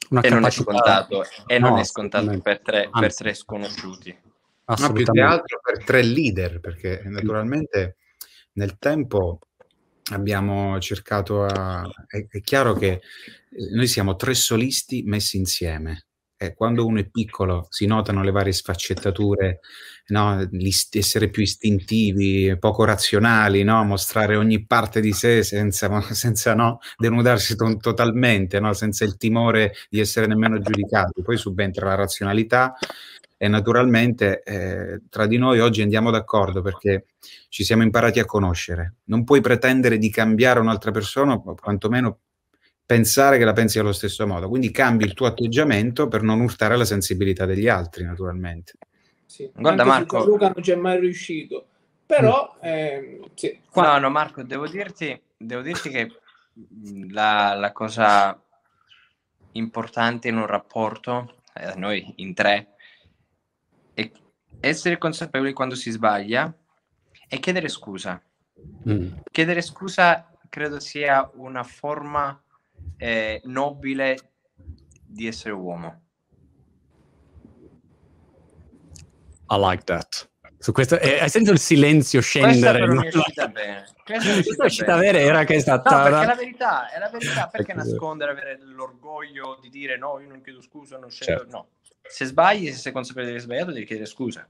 [0.10, 4.15] Una e non è scontato, e no, non è scontato per tre, per tre sconosciuti.
[4.65, 7.97] No, più che altro per tre leader, perché naturalmente
[8.54, 9.39] nel tempo
[10.12, 11.88] abbiamo cercato a...
[12.08, 13.01] È, è chiaro che
[13.73, 16.06] noi siamo tre solisti messi insieme
[16.41, 19.60] eh, quando uno è piccolo si notano le varie sfaccettature,
[20.08, 20.49] no?
[20.93, 23.84] essere più istintivi, poco razionali, no?
[23.84, 26.80] mostrare ogni parte di sé senza, senza no?
[26.97, 31.21] denudarsi to- totalmente, senza il timore di essere nemmeno giudicati.
[31.21, 32.73] Poi subentra la razionalità
[33.38, 37.06] e naturalmente eh, tra di noi oggi andiamo d'accordo perché
[37.49, 38.95] ci siamo imparati a conoscere.
[39.06, 42.19] Non puoi pretendere di cambiare un'altra persona, quantomeno
[42.91, 44.49] pensare che la pensi allo stesso modo.
[44.49, 48.73] Quindi cambi il tuo atteggiamento per non urtare la sensibilità degli altri, naturalmente.
[49.25, 49.49] Sì.
[49.56, 51.67] Guarda Marco, Luca non c'è mai riuscito,
[52.06, 52.67] però mm.
[52.67, 53.58] eh, sì.
[53.75, 56.12] no, no, Marco, devo dirti, devo dirti che
[56.60, 58.38] mm, la, la, cosa
[59.54, 62.75] importante in un rapporto, eh, noi in tre,
[63.93, 64.12] è
[64.60, 66.54] essere consapevoli quando si sbaglia
[67.30, 68.21] e chiedere scusa.
[68.89, 69.13] Mm.
[69.32, 72.38] Chiedere scusa credo sia una forma
[72.98, 74.15] eh, nobile
[75.06, 76.02] di essere uomo.
[79.50, 80.30] I like that.
[80.58, 82.86] Su questo, eh, hai sentito il silenzio scendere?
[82.86, 83.86] Questa è uscita bene.
[84.06, 85.98] Questa è uscita bene, era che è stata...
[85.98, 87.48] No, perché è la verità, è la verità.
[87.48, 91.41] Perché nascondere, avere l'orgoglio di dire no, io non chiedo scusa, non scendo...
[91.41, 91.58] Certo.
[91.58, 91.67] No,
[92.04, 94.48] se sbagli, se sei consapevole di aver sbagliato, devi chiedere scusa.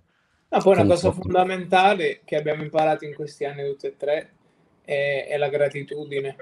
[0.50, 4.34] No, poi una cosa fondamentale che abbiamo imparato in questi anni tutti e tre
[4.84, 6.36] è, è la gratitudine.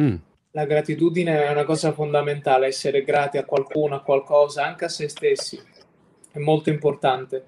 [0.00, 0.16] Mm
[0.52, 5.08] la gratitudine è una cosa fondamentale, essere grati a qualcuno, a qualcosa, anche a se
[5.08, 5.60] stessi,
[6.30, 7.46] è molto importante.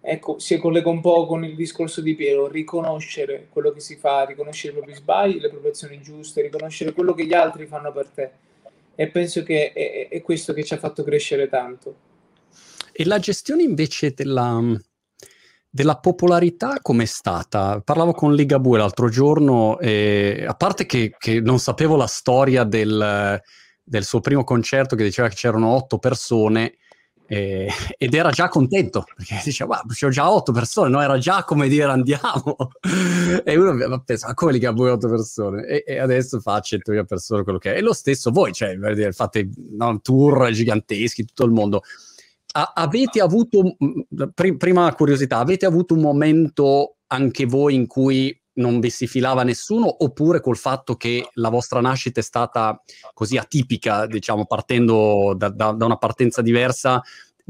[0.00, 4.24] Ecco, si collega un po' con il discorso di Piero, riconoscere quello che si fa,
[4.24, 8.08] riconoscere i propri sbagli, le proprie azioni giuste, riconoscere quello che gli altri fanno per
[8.08, 8.30] te.
[8.94, 11.96] E penso che è, è questo che ci ha fatto crescere tanto.
[12.92, 14.62] E la gestione invece della,
[15.74, 17.80] della popolarità com'è stata?
[17.84, 23.42] Parlavo con Ligabue l'altro giorno, e, a parte che, che, non sapevo la storia del,
[23.82, 26.76] del, suo primo concerto che diceva che c'erano otto persone
[27.26, 31.02] eh, ed era già contento perché diceva ma c'ho già otto persone, no?
[31.02, 32.56] Era già come dire andiamo
[33.42, 35.66] e uno pensa ma come Ligabue otto persone?
[35.66, 37.78] E, e adesso fa 100.000 persone quello che è.
[37.78, 38.78] E lo stesso voi, cioè
[39.10, 41.82] fate no, tour giganteschi, tutto il mondo
[42.54, 43.76] avete avuto,
[44.32, 49.42] pr- prima curiosità, avete avuto un momento anche voi in cui non vi si filava
[49.42, 52.80] nessuno oppure col fatto che la vostra nascita è stata
[53.12, 57.02] così atipica, diciamo, partendo da, da, da una partenza diversa,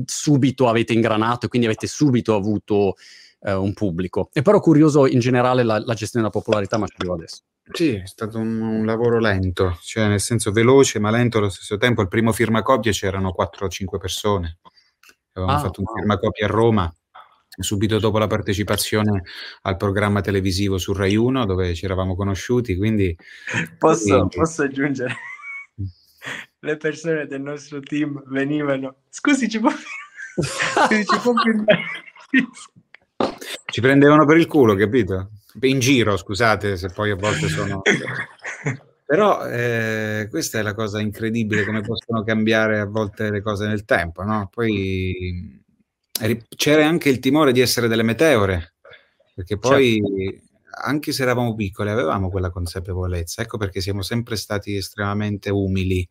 [0.04, 2.94] subito avete ingranato e quindi avete subito avuto
[3.42, 4.30] eh, un pubblico.
[4.32, 7.42] E però curioso in generale la, la gestione della popolarità, ma ci arrivo adesso.
[7.72, 11.76] Sì, è stato un, un, lavoro lento, cioè nel senso veloce ma lento allo stesso
[11.76, 12.02] tempo.
[12.02, 14.58] Il primo firmacopie c'erano 4 o 5 persone.
[15.34, 16.94] Avevamo ah, fatto un firmacopia a Roma
[17.56, 19.22] subito dopo la partecipazione
[19.62, 23.16] al programma televisivo su Rai 1 dove ci eravamo conosciuti, quindi...
[23.78, 24.36] Posso, quindi...
[24.36, 25.16] posso aggiungere?
[26.60, 29.02] Le persone del nostro team venivano...
[29.10, 29.70] Scusi, ci può...
[30.40, 31.32] Scusi, ci può
[33.64, 35.30] Ci prendevano per il culo, capito?
[35.60, 37.82] In giro, scusate se poi a volte sono...
[39.06, 43.84] Però eh, questa è la cosa incredibile, come possono cambiare a volte le cose nel
[43.84, 44.48] tempo, no?
[44.50, 45.62] Poi
[46.56, 48.76] c'era anche il timore di essere delle meteore,
[49.34, 50.46] perché poi certo.
[50.86, 56.08] anche se eravamo piccoli avevamo quella consapevolezza, ecco perché siamo sempre stati estremamente umili,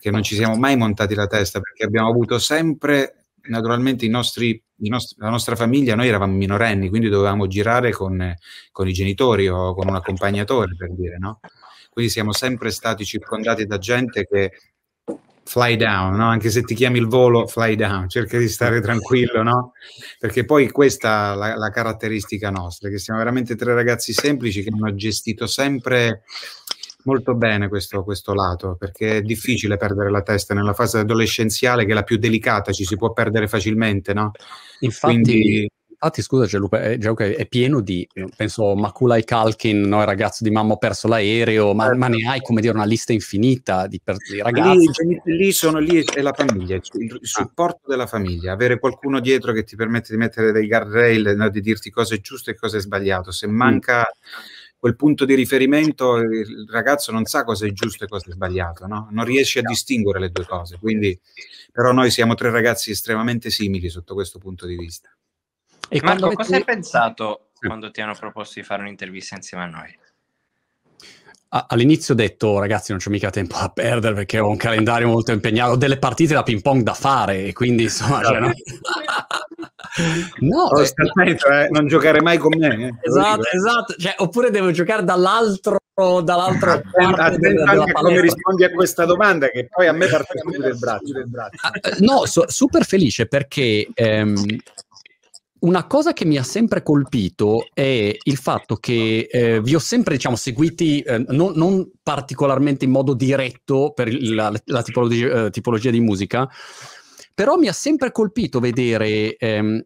[0.00, 5.16] che non ci siamo mai montati la testa, perché abbiamo avuto sempre, naturalmente, nostri, nostri,
[5.18, 8.34] la nostra famiglia, noi eravamo minorenni, quindi dovevamo girare con,
[8.70, 11.40] con i genitori o con un accompagnatore, per dire, no?
[11.90, 14.52] Quindi siamo sempre stati circondati da gente che
[15.44, 16.28] fly down, no?
[16.28, 19.72] anche se ti chiami il volo, fly down, cerca di stare tranquillo, no?
[20.18, 24.70] Perché poi questa è la, la caratteristica nostra, che siamo veramente tre ragazzi semplici che
[24.72, 26.22] hanno gestito sempre
[27.04, 31.92] molto bene questo, questo, lato, perché è difficile perdere la testa nella fase adolescenziale, che
[31.92, 34.32] è la più delicata, ci si può perdere facilmente, no?
[34.80, 35.70] Infatti, Quindi,
[36.04, 38.04] Infatti, scusa, Gianluca, è, è, pieno di,
[38.36, 40.00] penso, Maculay Kalkin, no?
[40.00, 43.12] il ragazzo di mamma ho perso l'aereo, ma, ma, ne hai, come dire, una lista
[43.12, 44.90] infinita di, per, di ragazzi.
[45.06, 47.18] Lì, lì, sono, lì è la famiglia, il, il ah.
[47.22, 51.48] supporto della famiglia, avere qualcuno dietro che ti permette di mettere dei guardrail, no?
[51.48, 53.30] di dirti cosa è giusto e cosa è sbagliato.
[53.30, 53.54] Se mm.
[53.54, 53.98] manca...
[54.00, 54.51] Mm
[54.82, 58.88] quel punto di riferimento il ragazzo non sa cosa è giusto e cosa è sbagliato,
[58.88, 59.06] no?
[59.12, 60.76] non riesce a distinguere le due cose.
[60.80, 61.16] Quindi,
[61.70, 65.08] però noi siamo tre ragazzi estremamente simili sotto questo punto di vista.
[65.88, 69.98] E Marco, cosa hai pensato quando ti hanno proposto di fare un'intervista insieme a noi?
[71.54, 75.32] All'inizio ho detto ragazzi non c'ho mica tempo da perdere perché ho un calendario molto
[75.32, 78.22] impegnato, ho delle partite da ping pong da fare e quindi insomma...
[78.22, 78.50] Cioè, no?
[80.40, 82.86] no oh, eh, non giocare mai con me.
[82.86, 82.94] Eh.
[83.02, 83.94] Esatto, esatto.
[83.98, 89.48] Cioè, oppure devo giocare dall'altro dall'altra parte attento della, della come rispondi a questa domanda
[89.48, 91.58] che poi a me parte del braccio, del braccio.
[91.60, 94.58] Ah, no, so, super felice perché ehm,
[95.62, 100.14] una cosa che mi ha sempre colpito è il fatto che eh, vi ho sempre
[100.14, 105.90] diciamo, seguiti eh, non, non, particolarmente in modo diretto per la, la tipologia, eh, tipologia,
[105.90, 106.48] di musica,
[107.34, 109.84] però mi ha sempre colpito vedere ehm,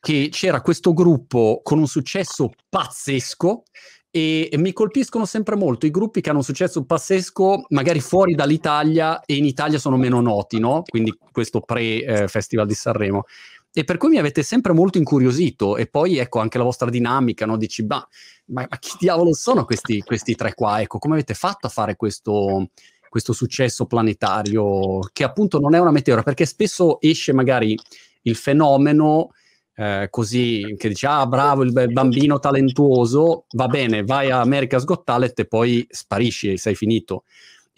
[0.00, 3.64] che c'era questo gruppo con un successo pazzesco
[4.10, 9.20] e mi colpiscono sempre molto i gruppi che hanno un successo pazzesco magari fuori dall'Italia
[9.20, 10.82] e in Italia sono meno noti, no?
[10.88, 13.24] Quindi questo pre-Festival eh, di Sanremo
[13.72, 17.46] e per cui mi avete sempre molto incuriosito e poi ecco anche la vostra dinamica,
[17.46, 17.56] no?
[17.56, 18.06] Dici, bah,
[18.46, 20.80] ma, ma chi diavolo sono questi, questi, tre qua?
[20.80, 22.70] Ecco, come avete fatto a fare questo,
[23.08, 27.78] questo successo planetario che appunto non è una meteora, perché spesso esce magari
[28.22, 29.30] il fenomeno
[29.74, 35.04] eh, così che dice ah bravo il bambino talentuoso, va bene, vai a America's Got
[35.04, 37.24] Talent e poi sparisci sei finito.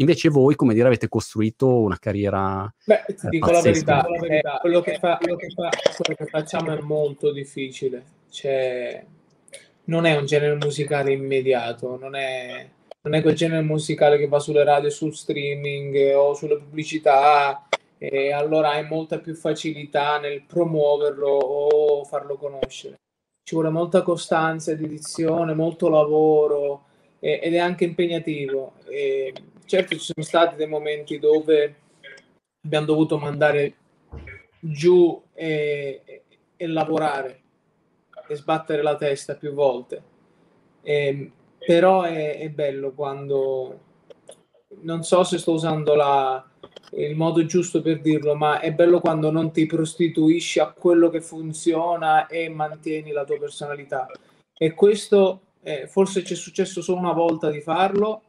[0.01, 2.73] Invece voi, come dire, avete costruito una carriera.
[2.85, 4.59] Beh, ti dico la verità, la verità.
[4.61, 8.03] Quello, che fa, quello, che fa, quello, che facciamo è molto difficile.
[8.31, 9.05] Cioè,
[9.85, 12.67] non è un genere musicale immediato, non è,
[13.03, 17.67] non è quel genere musicale che va sulle radio, sul streaming o sulle pubblicità
[17.99, 23.01] e allora hai molta più facilità nel promuoverlo o farlo conoscere.
[23.43, 26.85] Ci vuole molta costanza, dedizione, molto lavoro
[27.19, 28.75] ed è anche impegnativo.
[28.89, 29.35] E
[29.71, 31.77] certo ci sono stati dei momenti dove
[32.65, 33.77] abbiamo dovuto mandare
[34.59, 36.25] giù e,
[36.57, 37.43] e lavorare
[38.27, 40.03] e sbattere la testa più volte.
[40.83, 41.31] E,
[41.65, 43.81] però è, è, bello quando
[44.83, 46.45] non so se sto usando la,
[46.93, 51.21] il modo giusto per dirlo, ma è bello quando non ti prostituisci a quello che
[51.21, 54.09] funziona e mantieni la tua personalità.
[54.53, 58.23] E questo eh, forse ci è successo solo una volta di farlo,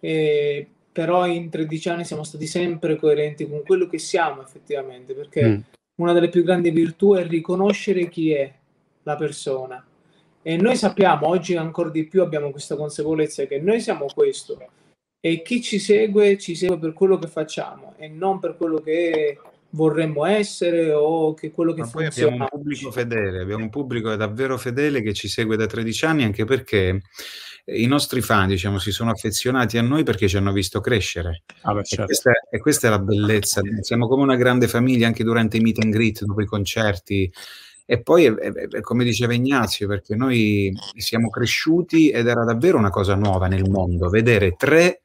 [0.00, 5.46] eh, però in 13 anni siamo stati sempre coerenti con quello che siamo effettivamente, perché
[5.46, 5.60] mm.
[5.96, 8.52] una delle più grandi virtù è riconoscere chi è
[9.04, 9.84] la persona.
[10.42, 14.58] E noi sappiamo, oggi ancora di più abbiamo questa consapevolezza che noi siamo questo
[15.20, 19.38] e chi ci segue ci segue per quello che facciamo e non per quello che
[19.70, 22.10] vorremmo essere o che quello che Ma funziona.
[22.10, 26.04] Poi abbiamo un pubblico fedele, abbiamo un pubblico davvero fedele che ci segue da 13
[26.06, 27.02] anni anche perché
[27.66, 31.42] i nostri fan, diciamo, si sono affezionati a noi perché ci hanno visto crescere.
[31.62, 32.02] Ah beh, certo.
[32.02, 33.60] e, questa, e, questa, è la bellezza.
[33.80, 37.32] Siamo come una grande famiglia anche durante i meet and greet, dopo i concerti.
[37.84, 42.78] E poi, è, è, è, come diceva Ignazio, perché noi siamo cresciuti ed era davvero
[42.78, 45.02] una cosa nuova nel mondo vedere tre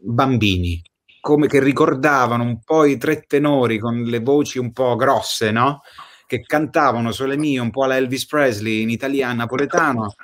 [0.00, 0.82] bambini
[1.24, 5.80] come che ricordavano un po' i tre tenori con le voci un po' grosse, no?
[6.26, 10.14] Che cantavano Sole mie un po' alla Elvis Presley in italiano napoletano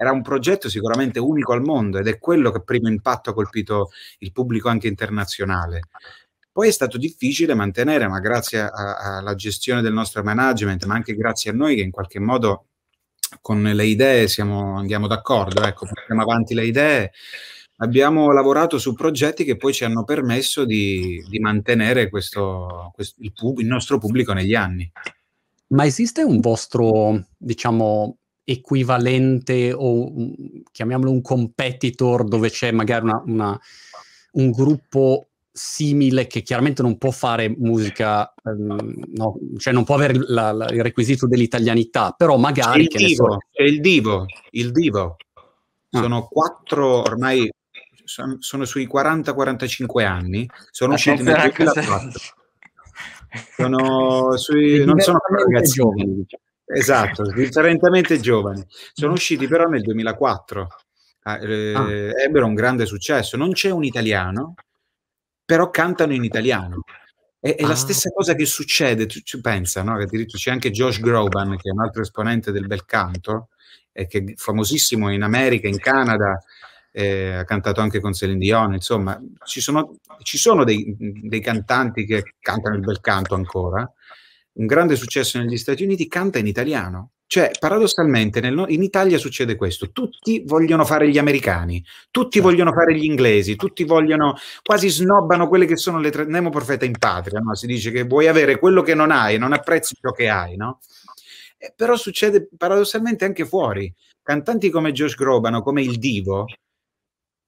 [0.00, 3.90] era un progetto sicuramente unico al mondo ed è quello che primo impatto ha colpito
[4.20, 5.88] il pubblico anche internazionale.
[6.50, 11.50] Poi è stato difficile mantenere, ma grazie alla gestione del nostro management, ma anche grazie
[11.50, 12.68] a noi che in qualche modo
[13.42, 17.12] con le idee siamo, andiamo d'accordo, ecco, portiamo avanti le idee.
[17.82, 23.34] Abbiamo lavorato su progetti che poi ci hanno permesso di, di mantenere questo, questo, il,
[23.34, 24.90] pub, il nostro pubblico negli anni.
[25.68, 28.16] Ma esiste un vostro, diciamo,
[28.50, 30.12] equivalente o
[30.72, 33.60] chiamiamolo un competitor dove c'è magari una, una,
[34.32, 40.14] un gruppo simile che chiaramente non può fare musica, um, no, cioè non può avere
[40.28, 42.88] la, la, il requisito dell'italianità, però magari...
[42.88, 43.38] C'è il divo, so...
[43.50, 45.16] c'è il divo, il divo.
[45.90, 46.00] Ah.
[46.00, 47.50] Sono quattro, ormai
[48.04, 52.20] sono, sono sui 40-45 anni, sono usciti nel 2004.
[53.56, 56.14] Sono sui, non sono ragazzi giovani.
[56.14, 56.42] Diciamo.
[56.72, 58.64] Esatto, differentemente giovani.
[58.92, 60.68] Sono usciti però nel 2004.
[61.22, 62.22] Ah, eh, ah.
[62.22, 63.36] Ebbero un grande successo.
[63.36, 64.54] Non c'è un italiano,
[65.44, 66.82] però cantano in italiano.
[67.38, 67.68] È, è ah.
[67.68, 69.96] la stessa cosa che succede, tu ci pensa, no?
[69.96, 73.48] Che c'è anche Josh Groban, che è un altro esponente del bel canto,
[73.92, 76.40] e che è famosissimo in America, in Canada,
[76.92, 82.04] eh, ha cantato anche con Celine Dion, insomma, ci sono, ci sono dei, dei, cantanti
[82.04, 83.90] che cantano il bel canto ancora,
[84.60, 87.12] un grande successo negli Stati Uniti, canta in italiano.
[87.26, 92.48] Cioè, paradossalmente, nel, in Italia succede questo: tutti vogliono fare gli americani, tutti certo.
[92.48, 96.24] vogliono fare gli inglesi, tutti vogliono, quasi snobbano quelle che sono le tre.
[96.24, 97.54] Nemo profeta in patria, no?
[97.54, 100.80] Si dice che vuoi avere quello che non hai, non apprezzi ciò che hai, no?
[101.56, 103.92] Eh, però succede paradossalmente anche fuori.
[104.22, 106.46] Cantanti come Josh Groban o come il Divo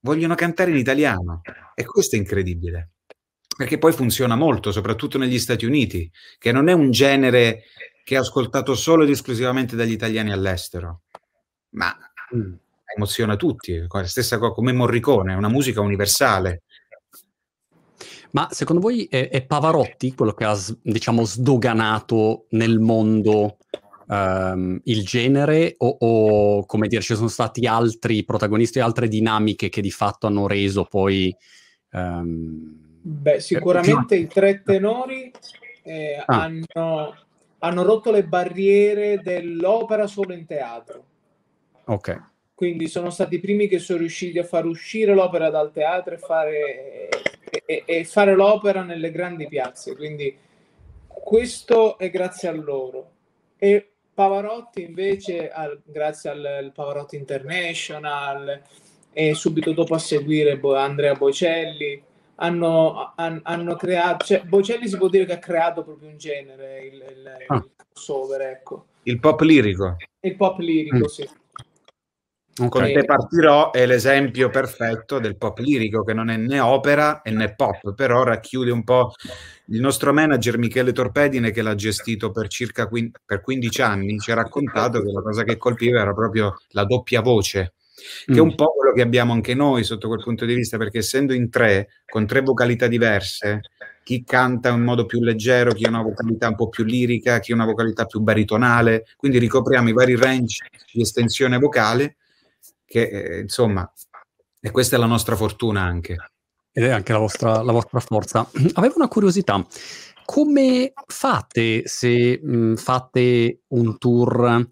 [0.01, 1.41] vogliono cantare in italiano
[1.75, 2.92] e questo è incredibile.
[3.63, 7.63] Perché poi funziona molto, soprattutto negli Stati Uniti, che non è un genere
[8.03, 11.03] che è ascoltato solo ed esclusivamente dagli italiani all'estero,
[11.69, 11.95] ma
[12.35, 12.55] mm.
[12.97, 13.81] emoziona tutti.
[13.89, 16.63] La stessa cosa come Morricone, è una musica universale.
[18.31, 23.59] Ma secondo voi è, è Pavarotti quello che ha, diciamo, sdoganato nel mondo
[24.07, 29.69] um, il genere o, o, come dire, ci sono stati altri protagonisti e altre dinamiche
[29.69, 31.33] che di fatto hanno reso poi...
[31.91, 35.29] Um, Beh, sicuramente i tre tenori
[35.83, 36.43] eh, ah.
[36.43, 37.17] hanno,
[37.59, 41.03] hanno rotto le barriere dell'opera solo in teatro.
[41.85, 42.31] Ok.
[42.55, 46.17] Quindi sono stati i primi che sono riusciti a far uscire l'opera dal teatro e
[46.17, 47.09] fare,
[47.65, 49.97] e, e fare l'opera nelle grandi piazze.
[49.97, 50.37] Quindi
[51.07, 53.09] questo è grazie a loro.
[53.57, 58.61] E Pavarotti invece, al, grazie al, al, Pavarotti International
[59.11, 62.01] e subito dopo a seguire Bo, Andrea Bocelli,
[62.35, 66.85] hanno, han, hanno, creato, cioè Bocelli si può dire che ha creato proprio un genere,
[66.85, 67.55] il, il, ah.
[67.55, 68.85] il crossover, ecco.
[69.03, 69.97] Il pop lirico.
[70.21, 71.03] Il pop lirico, mm.
[71.03, 71.29] sì.
[72.55, 72.69] Okay.
[72.69, 77.31] Con te partirò è l'esempio perfetto del pop lirico che non è né opera e
[77.31, 79.13] né pop, però racchiude un po'
[79.67, 84.31] il nostro manager Michele Torpedine che l'ha gestito per circa quin- per 15 anni, ci
[84.31, 87.73] ha raccontato che la cosa che colpiva era proprio la doppia voce,
[88.25, 88.55] che è un mm.
[88.55, 91.89] po' quello che abbiamo anche noi sotto quel punto di vista, perché essendo in tre,
[92.05, 93.61] con tre vocalità diverse,
[94.03, 97.51] chi canta in modo più leggero, chi ha una vocalità un po' più lirica, chi
[97.51, 102.17] ha una vocalità più baritonale, quindi ricopriamo i vari range di estensione vocale
[102.85, 103.91] che eh, insomma,
[104.61, 106.15] e questa è la nostra fortuna anche.
[106.71, 108.47] Ed è anche la vostra, la vostra forza.
[108.73, 109.65] Avevo una curiosità.
[110.25, 114.69] Come fate se mh, fate un tour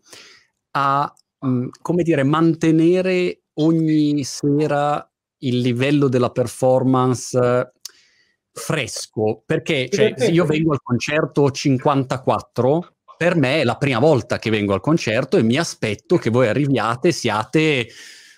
[0.72, 5.05] a, mh, come dire, mantenere ogni sera
[5.39, 7.73] il livello della performance
[8.51, 9.43] fresco?
[9.45, 14.49] Perché cioè, se io vengo al concerto 54, per me è la prima volta che
[14.49, 17.87] vengo al concerto e mi aspetto che voi arriviate, siate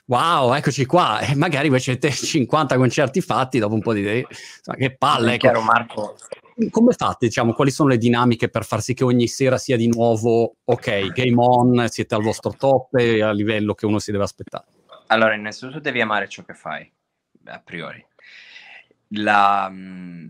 [0.05, 4.01] wow, eccoci qua, e magari voi avete 50 concerti fatti dopo un po' di...
[4.01, 5.47] Insomma, che palle, ecco.
[5.47, 6.15] Chiaro, Marco.
[6.69, 9.87] Come fate, diciamo, quali sono le dinamiche per far sì che ogni sera sia di
[9.87, 14.23] nuovo, ok, game on, siete al vostro top e a livello che uno si deve
[14.23, 14.65] aspettare?
[15.07, 16.91] Allora, innanzitutto devi amare ciò che fai,
[17.45, 18.05] a priori.
[19.09, 20.27] La, mm,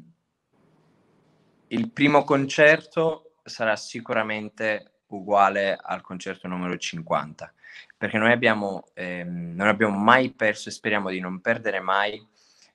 [1.67, 7.53] il primo concerto sarà sicuramente uguale al concerto numero 50,
[7.97, 12.25] perché noi abbiamo, ehm, non abbiamo mai perso e speriamo di non perdere mai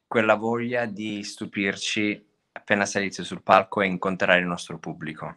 [0.07, 2.28] quella voglia di stupirci
[2.59, 5.37] appena salite sul palco e incontrare il nostro pubblico.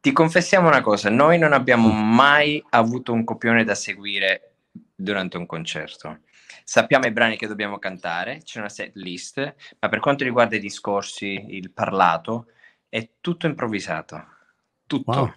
[0.00, 4.56] Ti confessiamo una cosa, noi non abbiamo mai avuto un copione da seguire
[4.94, 6.20] durante un concerto.
[6.62, 10.60] Sappiamo i brani che dobbiamo cantare, c'è una set list, ma per quanto riguarda i
[10.60, 12.48] discorsi, il parlato,
[12.88, 14.26] è tutto improvvisato.
[14.86, 15.10] Tutto.
[15.10, 15.32] Wow.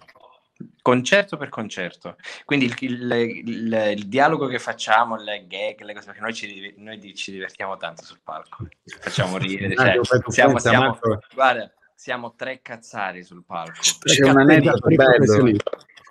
[0.82, 2.16] Concerto per concerto.
[2.44, 6.74] Quindi il, il, il, il, dialogo che facciamo, le gag, le cose, perché noi ci,
[6.78, 8.66] noi ci divertiamo tanto sul palco.
[8.98, 9.74] Facciamo ridere.
[9.74, 10.98] Cioè, siamo, siamo,
[11.32, 13.78] guarda, siamo tre cazzari sul palco.
[14.02, 15.52] C'è un aneddoto bello.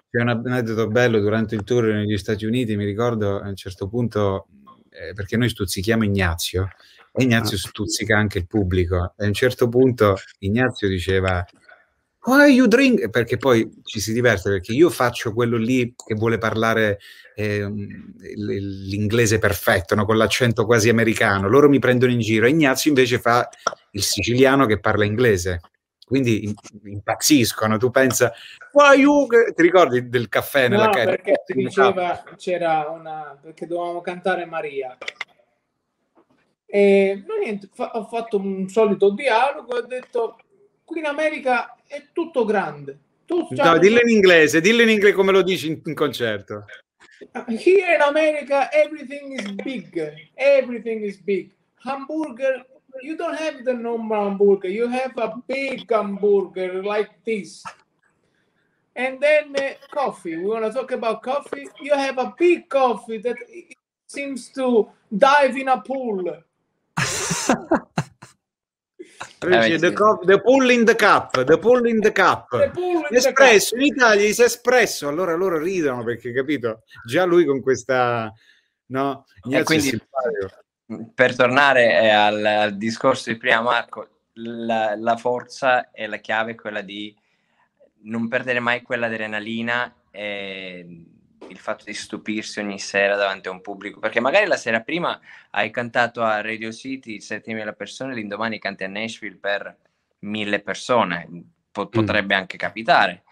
[0.10, 3.90] C'è un aneddoto bello durante il tour negli Stati Uniti, mi ricordo a un certo
[3.90, 4.48] punto,
[4.90, 6.70] eh, perché noi stuzzichiamo Ignazio,
[7.12, 7.60] e Ignazio ah.
[7.60, 9.14] stuzzica anche il pubblico.
[9.18, 11.46] E a un certo punto Ignazio diceva:
[12.24, 13.10] Why you drink?
[13.10, 17.00] Perché poi ci si diverte perché io faccio quello lì che vuole parlare
[17.36, 17.66] eh,
[18.36, 20.06] l'inglese perfetto, no?
[20.06, 21.48] con l'accento quasi americano.
[21.48, 22.48] Loro mi prendono in giro.
[22.48, 23.48] Ignazio invece fa
[23.92, 25.62] il siciliano che parla inglese.
[26.06, 26.54] Quindi
[26.86, 27.78] impazziscono.
[27.78, 28.34] Tu pensa,
[28.74, 29.28] why you?
[29.28, 34.98] Ti ricordi del caffè nella no, Perché si diceva c'era una perché dovevamo cantare Maria
[36.70, 40.38] e no, niente, fa, ho fatto un solito dialogo e ho detto
[40.84, 43.00] qui in America è tutto grande.
[43.26, 46.66] Tu, cioè, no, dillo in inglese, dillo in inglese come lo dici in, in concerto.
[47.48, 50.30] Here in America everything is big.
[50.36, 51.52] Everything is big.
[51.84, 52.66] Hamburger,
[53.02, 54.70] you don't have the normal hamburger.
[54.70, 57.64] You have a big hamburger like this.
[58.96, 60.38] And then uh, coffee.
[60.38, 61.68] We want to talk about coffee.
[61.82, 63.38] You have a big coffee that
[64.08, 66.24] seems to dive in a pool.
[69.40, 72.54] The, co- the, pull in the cup, the pull in the cup.
[73.10, 76.84] Espresso, in Italia si è espresso, allora loro ridono perché, capito?
[77.06, 78.32] Già lui con questa...
[78.90, 79.26] No?
[79.50, 80.00] E quindi,
[81.14, 86.52] per tornare eh, al, al, discorso di prima, Marco, la, la forza e la chiave
[86.52, 87.14] è quella di
[88.04, 91.06] non perdere mai quella adrenalina e
[91.50, 95.20] il fatto di stupirsi ogni sera davanti a un pubblico, perché magari la sera prima
[95.52, 99.78] hai cantato a Radio City 7.000 persone, l'indomani canti a Nashville per
[100.20, 101.28] mille persone,
[101.72, 101.90] po- mm.
[101.90, 103.24] potrebbe anche capitare.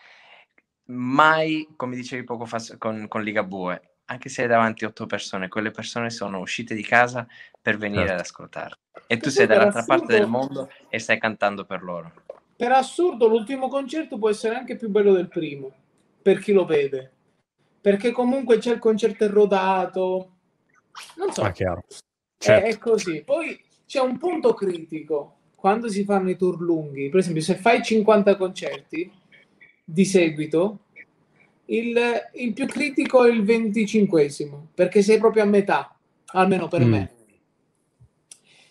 [0.88, 5.72] Mai, come dicevi poco fa con, con Ligabue, anche se hai davanti otto persone, quelle
[5.72, 7.28] persone sono uscite di casa
[7.60, 8.14] per venire certo.
[8.14, 8.78] ad ascoltare.
[9.08, 12.12] E tu sei dall'altra assurdo, parte del mondo e stai cantando per loro.
[12.56, 15.72] Per assurdo, l'ultimo concerto può essere anche più bello del primo,
[16.22, 17.12] per chi lo vede.
[17.86, 20.32] Perché comunque c'è il concerto rodato.
[21.18, 21.44] Non so.
[21.44, 21.84] Ah, chiaro.
[22.36, 22.66] Certo.
[22.66, 23.22] È, è così.
[23.24, 27.10] Poi c'è un punto critico quando si fanno i tour lunghi.
[27.10, 29.12] Per esempio, se fai 50 concerti
[29.84, 30.80] di seguito,
[31.66, 31.96] il,
[32.34, 36.90] il più critico è il venticinquesimo, perché sei proprio a metà, almeno per mm.
[36.90, 37.12] me.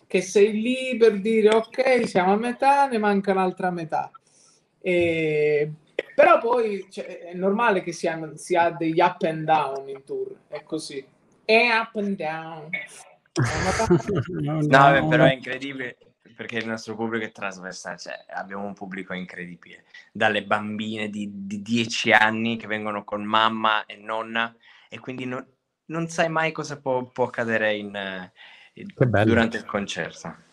[0.08, 4.10] Che sei lì per dire ok, siamo a metà, ne manca un'altra metà.
[4.80, 5.70] E,
[6.14, 10.04] però poi cioè, è normale che si, ha, si ha degli up and down in
[10.04, 11.04] tour, è così.
[11.44, 12.70] È up and down.
[14.40, 15.96] no, no, però è incredibile
[16.34, 21.62] perché il nostro pubblico è trasversale, cioè abbiamo un pubblico incredibile, dalle bambine di, di
[21.62, 24.54] 10 anni che vengono con mamma e nonna
[24.88, 25.46] e quindi non,
[25.86, 28.30] non sai mai cosa può, può accadere in,
[28.74, 30.43] in, durante il concerto.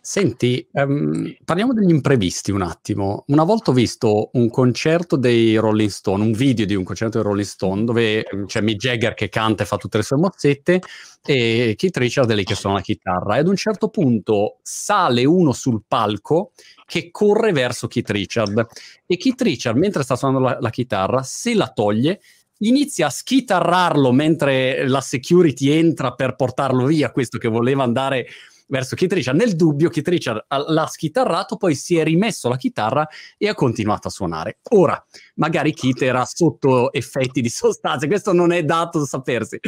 [0.00, 3.24] Senti, um, parliamo degli imprevisti un attimo.
[3.26, 7.26] Una volta ho visto un concerto dei Rolling Stone, un video di un concerto dei
[7.26, 10.80] Rolling Stone, dove um, c'è Mick Jagger che canta e fa tutte le sue mozzette
[11.22, 13.36] e Keith Richard lì che suona la chitarra.
[13.36, 16.52] E ad un certo punto sale uno sul palco
[16.86, 18.66] che corre verso Keith Richard
[19.04, 22.20] e Keith Richard, mentre sta suonando la, la chitarra, se la toglie
[22.60, 28.26] inizia a schitarrarlo mentre la security entra per portarlo via, questo che voleva andare
[28.68, 29.36] verso Keith Richard.
[29.36, 33.06] Nel dubbio, Keith Richard l'ha schitarrato, poi si è rimesso la chitarra
[33.36, 34.58] e ha continuato a suonare.
[34.70, 35.04] Ora,
[35.34, 39.58] magari Keith era sotto effetti di sostanze, questo non è dato da sapersi.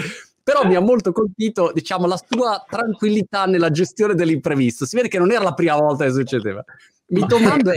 [0.42, 4.86] Però mi ha molto colpito, diciamo, la sua tranquillità nella gestione dell'imprevisto.
[4.86, 6.64] Si vede che non era la prima volta che succedeva.
[7.08, 7.72] Mi domando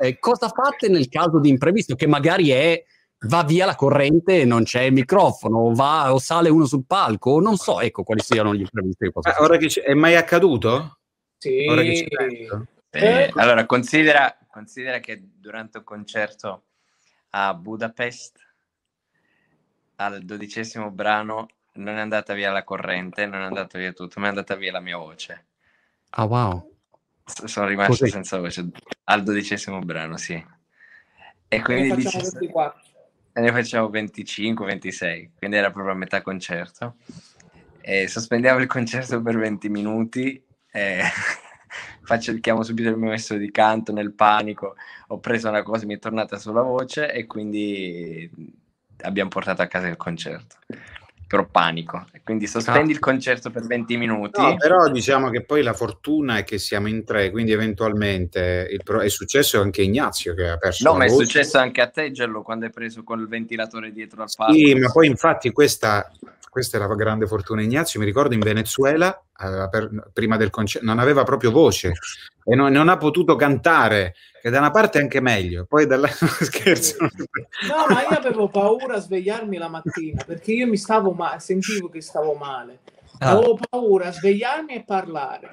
[0.00, 2.82] eh, cosa fate nel caso di imprevisto, che magari è
[3.26, 7.40] va via la corrente e non c'è il microfono, va o sale uno sul palco,
[7.40, 9.10] non so, ecco quali siano gli imprevisti.
[9.10, 10.98] Che ah, ora che è mai accaduto?
[11.36, 11.64] Sì.
[12.92, 16.64] Eh, allora, considera, considera che durante un concerto
[17.30, 18.38] a Budapest,
[19.96, 24.26] al dodicesimo brano, non è andata via la corrente, non è andata via tutto, ma
[24.26, 25.46] è andata via la mia voce.
[26.10, 26.74] Ah, wow.
[27.24, 28.10] S- sono rimasto Così.
[28.10, 28.68] senza voce
[29.04, 30.44] al dodicesimo brano, sì.
[31.46, 32.18] E quindi dici,
[33.32, 36.96] e ne facciamo 25, 26, quindi era proprio a metà concerto.
[37.80, 40.42] E sospendiamo il concerto per 20 minuti.
[40.70, 41.02] E
[42.02, 44.74] faccio, chiamo subito il mio messo di canto nel panico.
[45.08, 48.30] Ho preso una cosa, mi è tornata sulla voce e quindi
[49.02, 50.56] abbiamo portato a casa il concerto
[51.30, 52.06] però panico.
[52.24, 52.94] Quindi sospendi ah.
[52.94, 54.40] il concerto per 20 minuti.
[54.40, 58.98] No, però diciamo che poi la fortuna è che siamo in tre, quindi eventualmente pro-
[58.98, 60.90] è successo anche Ignazio che ha perso.
[60.90, 64.28] No, ma è successo anche a te, Gello, quando hai preso col ventilatore dietro al
[64.34, 64.54] palco.
[64.54, 66.10] Sì, ma poi infatti questa,
[66.50, 67.62] questa è la grande fortuna.
[67.62, 69.22] Ignazio, mi ricordo in Venezuela,
[69.70, 71.92] per, prima del concerto, non aveva proprio voce
[72.44, 76.26] e non, non, ha potuto cantare, che da una parte è anche meglio, poi dall'altra
[76.44, 76.96] scherzo.
[77.00, 81.88] No, ma io avevo paura a svegliarmi la mattina perché io mi stavo male, sentivo
[81.88, 82.80] che stavo male.
[83.18, 83.30] Ah.
[83.30, 85.50] Avevo paura a svegliarmi e parlare.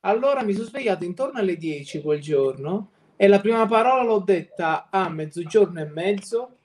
[0.00, 4.88] Allora mi sono svegliato intorno alle 10 quel giorno e la prima parola l'ho detta
[4.90, 6.56] a mezzogiorno e mezzo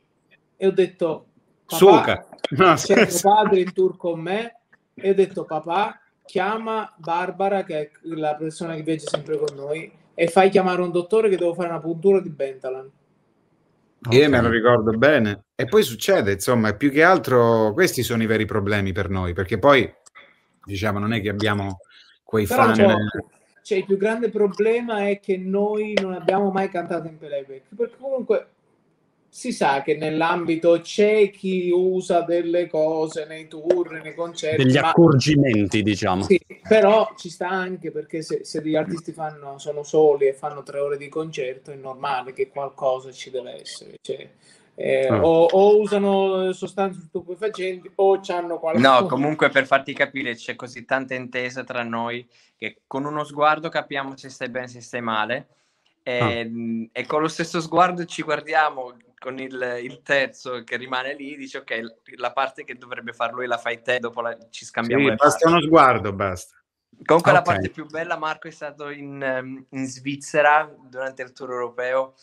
[0.58, 1.26] e ho detto
[1.68, 2.26] Suca.
[2.50, 4.60] No, c'è mio padre in tour con me
[4.94, 9.92] e ho detto papà chiama Barbara che è la persona che viaggia sempre con noi
[10.14, 12.92] e fai chiamare un dottore che devo fare una puntura di Bentalan
[14.00, 14.20] Okay.
[14.20, 15.46] Io me lo ricordo bene.
[15.56, 19.58] E poi succede, insomma, più che altro questi sono i veri problemi per noi, perché
[19.58, 19.92] poi,
[20.64, 21.80] diciamo, non è che abbiamo
[22.24, 22.76] quei Però fan...
[22.76, 22.96] Cioè,
[23.64, 27.96] cioè, il più grande problema è che noi non abbiamo mai cantato in playback, perché
[28.00, 28.48] comunque
[29.38, 34.64] si sa che nell'ambito c'è chi usa delle cose nei tour, nei concerti.
[34.64, 34.90] Degli ma...
[34.90, 36.24] accorgimenti, diciamo.
[36.24, 40.64] Sì, però ci sta anche perché se, se gli artisti fanno, sono soli e fanno
[40.64, 43.98] tre ore di concerto, è normale che qualcosa ci deve essere.
[44.02, 44.28] Cioè,
[44.74, 45.22] eh, oh.
[45.22, 49.02] o, o, usano sostanze stupefacenti o hanno qualcosa.
[49.02, 52.28] No, comunque per farti capire c'è così tanta intesa tra noi
[52.58, 55.48] che con uno sguardo capiamo se stai bene, se stai male.
[56.02, 57.00] E, ah.
[57.00, 61.60] e con lo stesso sguardo ci guardiamo con il, il, terzo che rimane lì, dice
[61.60, 61.82] ok,
[62.18, 65.40] la parte che dovrebbe far lui la fai te, dopo la, ci scambiamo sì, basta
[65.40, 65.48] parti.
[65.48, 66.56] uno sguardo, basta.
[67.04, 67.34] Comunque okay.
[67.34, 72.16] la parte più bella, Marco, è stato in, ehm, in, Svizzera durante il tour europeo.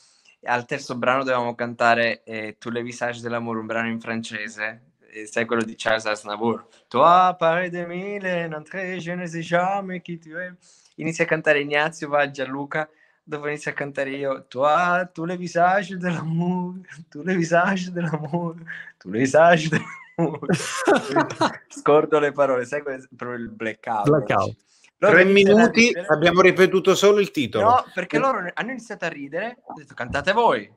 [0.44, 4.94] Al terzo brano dovevamo cantare eh, Tu le visage dell'amore, un brano in francese,
[5.26, 6.66] sai quello di Charles Aznavour.
[6.88, 10.52] Toi, pare de mille, n'entre je ne sais jamais qui tu es.
[10.96, 12.88] Inizia a cantare Ignazio, va Gianluca,
[13.24, 14.44] dopo inizio a cantare io.
[14.46, 16.74] Toi, tu le visage de l'amour,
[17.08, 18.54] tu le visage de l'amour,
[18.98, 20.46] tu le visage de l'amour.
[21.68, 24.04] Scordo le parole, sai proprio il blackout.
[24.04, 24.56] Blackout.
[24.98, 27.64] Loro Tre minuti abbiamo ripetuto solo il titolo.
[27.64, 30.72] No, perché loro hanno iniziato a ridere, ho detto cantate voi.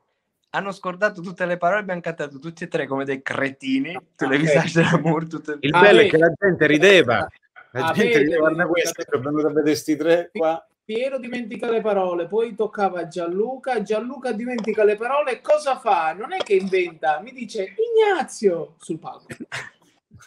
[0.51, 3.95] Hanno scordato tutte le parole, abbiamo cantato tutti e tre come dei cretini.
[4.15, 5.27] Tu le visage dell'amour.
[5.27, 5.57] Tutte...
[5.59, 7.27] Il bello è che la gente rideva.
[7.71, 10.67] La gente rideva, guarda questo, è venuto a vedere questi tre qua.
[10.87, 16.13] Piero dimentica le parole, poi toccava a Gianluca, Gianluca dimentica le parole, cosa fa?
[16.13, 19.25] Non è che inventa, mi dice Ignazio sul palco.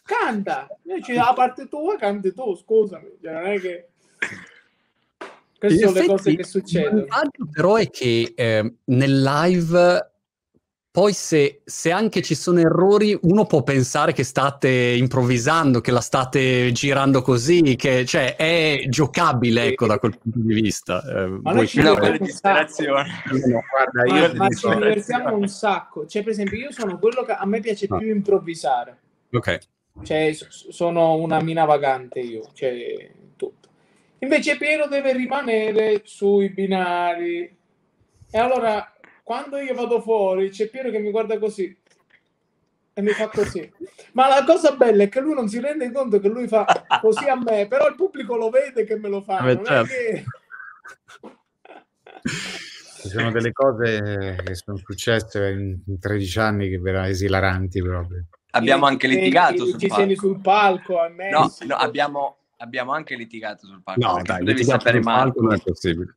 [0.05, 3.89] Canta, invece la parte tua canti tu, scusami, cioè, non è che
[5.59, 7.05] queste sono le cose che succedono.
[7.05, 10.10] Il però è che eh, nel live
[10.93, 16.01] poi se, se, anche ci sono errori, uno può pensare che state improvvisando, che la
[16.01, 21.01] state girando così, che cioè, è giocabile ecco, da quel punto di vista.
[21.01, 26.07] Eh, ma noi ci divertiamo no, guarda, io ma, ma ci divertiamo un sacco.
[26.07, 27.99] Cioè, per esempio, io sono quello che a me piace no.
[27.99, 28.99] più improvvisare.
[29.31, 29.59] Ok.
[30.03, 33.69] Cioè, sono una mina vagante io, cioè, tutto.
[34.19, 37.59] Invece Piero deve rimanere sui binari.
[38.33, 38.93] E allora
[39.31, 41.79] quando io vado fuori c'è Piero che mi guarda così
[42.93, 43.73] e mi fa così.
[44.15, 46.67] Ma la cosa bella è che lui non si rende conto che lui fa
[47.01, 49.39] così a me, però il pubblico lo vede che me lo fa.
[49.39, 49.87] Non certo.
[49.87, 50.25] che...
[52.23, 58.25] Ci sono delle cose che sono successe in 13 anni che verranno esilaranti proprio.
[58.51, 60.15] Abbiamo anche litigato sul ci palco.
[60.17, 60.95] sul palco.
[61.31, 64.05] No, no abbiamo, abbiamo, anche litigato sul palco.
[64.05, 65.31] No, dai, devi sapere male.
[65.37, 66.17] Non è possibile.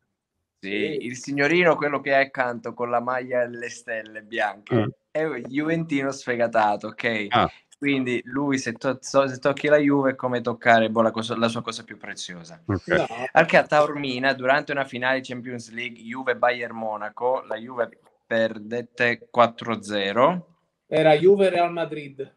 [0.63, 4.87] Sì, il signorino, quello che è accanto con la maglia e le stelle bianche, mm.
[5.11, 7.25] è un Juventino sfegatato, ok?
[7.27, 7.51] Ah.
[7.77, 11.49] Quindi lui, se, to- se, tocchi la Juve, è come toccare boh, la, cosa, la,
[11.49, 12.63] sua cosa più preziosa.
[12.65, 12.97] Okay.
[12.97, 13.07] No.
[13.33, 17.89] Anche a Taormina, durante una finale Champions League Juve-Bayern Monaco, la Juve
[18.25, 20.41] perdette 4-0.
[20.87, 22.33] Era Juve-Real Madrid.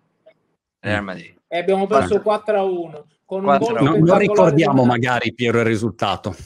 [0.81, 1.37] Real Madrid.
[1.57, 3.03] E abbiamo perso 4-1.
[3.25, 6.37] Con un gol non, non ricordiamo magari Piero il risultato.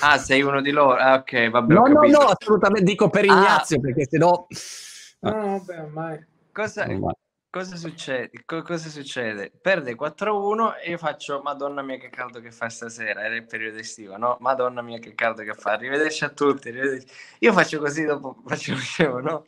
[0.00, 0.96] Ah, sei uno di loro.
[0.96, 1.72] Ah, ok, vabbè.
[1.72, 3.32] No, no, no, assolutamente dico per ah.
[3.32, 3.80] Ignazio ah.
[3.80, 4.46] perché se no.
[5.20, 6.26] No, vabbè, ormai.
[6.52, 6.86] Cosa,
[7.48, 8.42] cosa, succede?
[8.44, 9.52] Co- cosa succede?
[9.62, 13.78] Perde 4-1 e io faccio Madonna mia che caldo che fa stasera, era il periodo
[13.78, 14.36] estivo, no?
[14.40, 16.68] Madonna mia che caldo che fa, arrivederci a tutti.
[16.68, 17.06] Arrivederci.
[17.38, 19.44] Io faccio così dopo, faccio, facevo, no?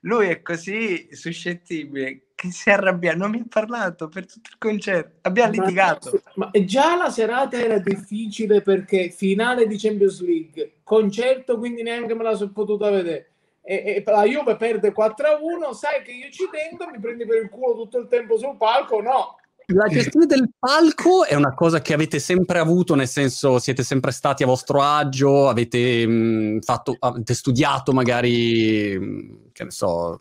[0.00, 5.18] lui è così suscettibile che si arrabbia, non mi ha parlato per tutto il concerto,
[5.28, 6.22] abbiamo ma, litigato.
[6.36, 12.22] Ma già la serata era difficile perché finale di Champions League, concerto quindi neanche me
[12.22, 13.26] la sono potuta vedere.
[13.60, 17.50] E, e la Juve perde 4-1, sai che io ci tengo, mi prendi per il
[17.50, 19.02] culo tutto il tempo sul palco?
[19.02, 19.36] No,
[19.66, 24.12] la gestione del palco è una cosa che avete sempre avuto, nel senso siete sempre
[24.12, 29.70] stati a vostro agio, avete, mh, mm, fatto, avete studiato magari, mh, mm, che ne
[29.70, 30.20] so,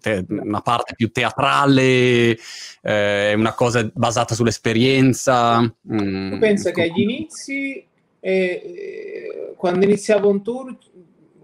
[0.00, 2.36] te, una parte più teatrale,
[2.82, 5.60] eh, una cosa basata sull'esperienza.
[5.92, 7.86] Mm, tu pensa che agli inizi,
[8.20, 10.76] eh, quando iniziavo un tour,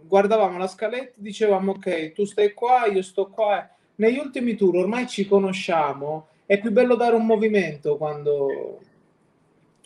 [0.06, 3.68] guardavamo la scaletta, dicevamo ok, tu stai qua, io sto qua.
[3.96, 8.80] Negli ultimi tour ormai ci conosciamo è più bello dare un movimento quando,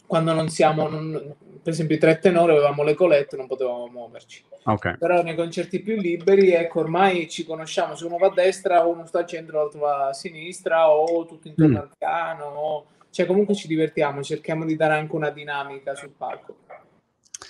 [0.07, 4.44] quando non siamo, non, per esempio i tre tenori avevamo le colette, non potevamo muoverci.
[4.64, 4.96] Okay.
[4.98, 9.06] Però nei concerti più liberi, ecco, ormai ci conosciamo, se uno va a destra, uno
[9.06, 11.80] sta al centro, l'altro va a sinistra, o tutto intorno mm.
[11.80, 12.86] al piano, o...
[13.11, 16.56] cioè comunque ci divertiamo, cerchiamo di dare anche una dinamica sul palco.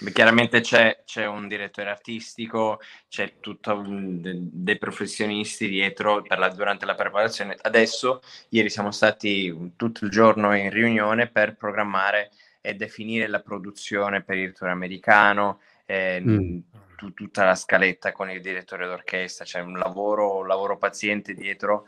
[0.00, 2.78] Beh, chiaramente c'è, c'è, un direttore artistico,
[3.08, 7.56] c'è tutto de, dei professionisti dietro la, durante la preparazione.
[7.60, 12.30] Adesso, ieri siamo stati tutto il giorno in riunione per programmare
[12.68, 16.58] e definire la produzione per il tour americano, eh, mm.
[16.96, 21.86] t- tutta la scaletta con il direttore d'orchestra, c'è un lavoro, un lavoro paziente dietro,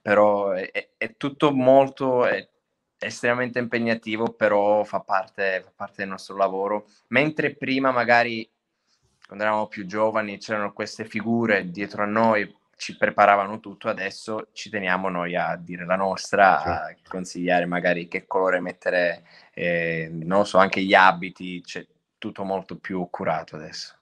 [0.00, 2.26] però è, è tutto molto...
[2.26, 2.48] È,
[3.02, 6.86] estremamente impegnativo, però fa parte, fa parte del nostro lavoro.
[7.08, 8.48] Mentre prima, magari
[9.26, 12.48] quando eravamo più giovani, c'erano queste figure dietro a noi,
[12.82, 18.26] ci preparavano tutto, adesso ci teniamo noi a dire la nostra, a consigliare magari che
[18.26, 19.22] colore mettere,
[19.54, 21.86] eh, non so, anche gli abiti, c'è
[22.18, 23.98] tutto molto più curato adesso.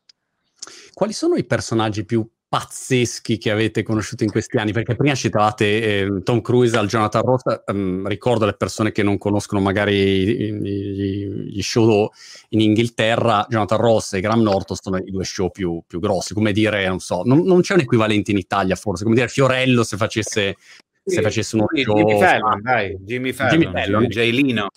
[0.95, 4.73] Quali sono i personaggi più pazzeschi che avete conosciuto in questi anni?
[4.73, 9.19] Perché prima citavate eh, Tom Cruise al Jonathan Ross, um, ricordo le persone che non
[9.19, 12.11] conoscono magari gli show
[12.49, 16.51] in Inghilterra, Jonathan Ross e Graham Norton sono i due show più, più grossi, come
[16.51, 19.97] dire, non so, non, non, c'è un equivalente in Italia forse, come dire Fiorello se
[19.97, 20.57] facesse
[21.05, 21.95] se facesse uno Sì, show...
[21.95, 24.05] Jimmy Fallon, dai, Jimmy Fallon, Jimmy Fallon.
[24.07, 24.69] Jay Lino.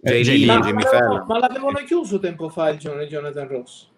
[0.00, 3.94] Eh, Jay Jay Jimmy ma ma l'avevano chiuso tempo fa il Jonathan Ross.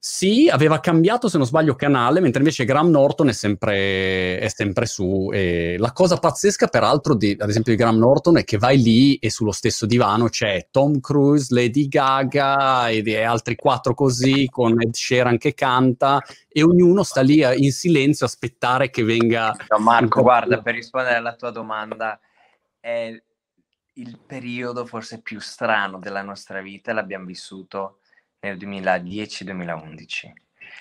[0.00, 4.86] Sì, aveva cambiato, se non sbaglio, canale, mentre invece Graham Norton è sempre, è sempre
[4.86, 5.30] su.
[5.32, 9.16] E la cosa pazzesca, peraltro, di, ad esempio, di Graham Norton è che vai lì
[9.16, 14.80] e sullo stesso divano c'è Tom Cruise, Lady Gaga e, e altri quattro così, con
[14.80, 19.54] Ed Sheeran che canta, e ognuno sta lì in silenzio a aspettare che venga.
[19.68, 22.18] No, Marco, guarda, per rispondere alla tua domanda,
[22.78, 23.20] è
[23.94, 27.97] il periodo forse più strano della nostra vita, l'abbiamo vissuto
[28.40, 30.32] nel 2010-2011.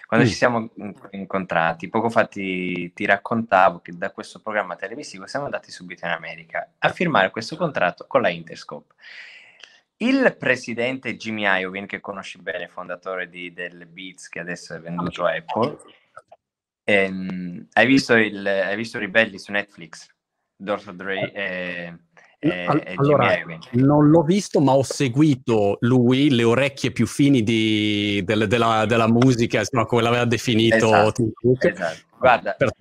[0.06, 0.30] Quando Mm.
[0.30, 5.46] ci siamo in- incontrati, poco fa ti, ti raccontavo che da questo programma televisivo siamo
[5.46, 8.94] andati subito in America a firmare questo contratto con la Interscope.
[9.98, 15.26] Il presidente Jimmy Iovine, che conosci bene, fondatore di, del Beats, che adesso è venduto
[15.26, 15.78] a Apple,
[16.84, 20.08] ehm, hai, visto il, hai visto Ribelli su Netflix?
[20.56, 20.94] Dr.
[20.94, 21.98] Dre e,
[22.40, 23.36] e, Al- e allora,
[23.72, 29.08] non l'ho visto, ma ho seguito lui, le orecchie più fini di- del- della, della
[29.08, 32.02] musica, insomma, come l'aveva definito Esatto, esatto.
[32.18, 32.74] Guarda, Per-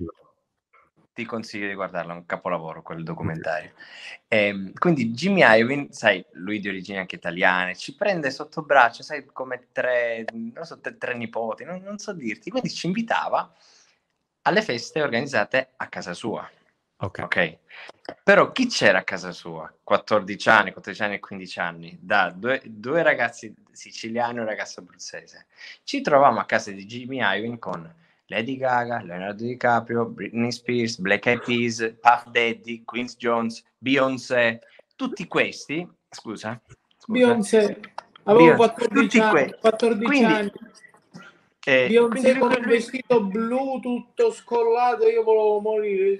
[1.13, 3.73] ti consiglio di guardarlo, è un capolavoro quel documentario.
[4.29, 9.25] Ehm, quindi Jimmy Iovine, sai, lui di origini anche italiane, ci prende sotto braccio, sai,
[9.25, 13.51] come tre, non so, tre, tre nipoti, non, non so dirti, quindi ci invitava
[14.43, 16.47] alle feste organizzate a casa sua,
[16.99, 17.19] ok.
[17.25, 17.59] ok?
[18.23, 19.73] Però chi c'era a casa sua?
[19.83, 24.81] 14 anni, 14 anni e 15 anni, da due, due ragazzi siciliani e un ragazzo
[24.81, 25.47] abruzzese.
[25.83, 27.93] Ci trovavamo a casa di Jimmy Iovine con
[28.27, 34.61] Lady Gaga, Leonardo DiCaprio, Britney Spears, Black Eyed Peas, Puff Daddy, Quincy Jones, Beyoncé,
[34.97, 36.61] tutti questi, scusa,
[36.99, 37.81] scusa Beyoncé,
[38.25, 40.53] avevo Beyoncé, 14 tutti anni, que- 14 quindi- anni.
[41.69, 46.17] Eh, Beyoncé quindi con lui- il vestito blu tutto scollato, io volevo morire.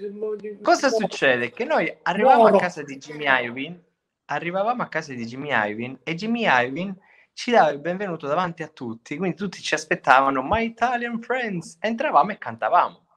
[0.61, 0.95] Cosa No.
[0.95, 1.51] succede?
[1.51, 3.81] Che noi arrivavamo a casa di Jimmy Iovine,
[4.25, 6.97] arrivavamo a casa di Jimmy Iovine e Jimmy Iovine
[7.31, 12.31] ci dava il benvenuto davanti a tutti, quindi tutti ci aspettavano My Italian Friends, entravamo
[12.31, 13.07] e cantavamo,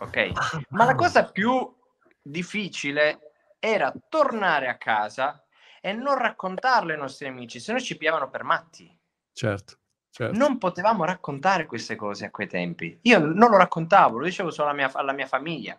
[0.00, 0.66] ok?
[0.70, 1.72] Ma la cosa più
[2.20, 5.44] difficile era tornare a casa
[5.80, 8.94] e non raccontarlo ai nostri amici, se no ci piavano per matti.
[9.32, 9.78] Certo,
[10.10, 10.36] certo.
[10.36, 12.98] Non potevamo raccontare queste cose a quei tempi.
[13.02, 15.78] Io non lo raccontavo, lo dicevo solo alla mia, alla mia famiglia.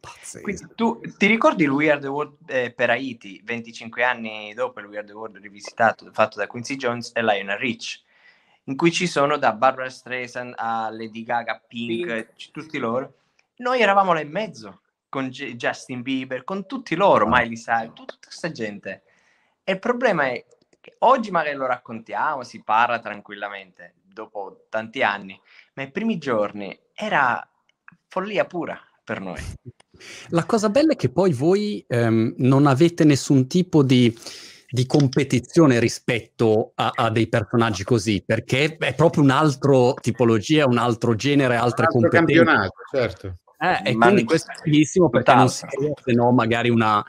[0.00, 0.42] Pazzesco.
[0.42, 4.98] Quindi tu ti ricordi il the World eh, per Haiti, 25 anni dopo il We
[4.98, 8.02] Are the World rivisitato, fatto da Quincy Jones e Lionel Rich,
[8.64, 12.50] in cui ci sono da Barbara Streisand a Lady Gaga, Pink, Pink.
[12.52, 13.14] tutti loro.
[13.56, 18.10] Noi eravamo là in mezzo, con J- Justin Bieber, con tutti loro, Miley Cyrus, tut-
[18.10, 19.02] tutta questa gente.
[19.64, 20.44] E il problema è
[20.98, 25.40] oggi magari lo raccontiamo, si parla tranquillamente, dopo tanti anni,
[25.74, 27.46] ma i primi giorni era
[28.08, 29.40] follia pura per noi.
[30.30, 34.16] La cosa bella è che poi voi ehm, non avete nessun tipo di,
[34.68, 41.14] di competizione rispetto a, a dei personaggi così, perché è proprio un'altra tipologia, un altro
[41.14, 42.34] genere, altre Altro competenze.
[42.34, 43.38] campionato, certo.
[43.60, 47.04] Eh, e Ma quindi questo è bellissimo perché non si crea se no magari una,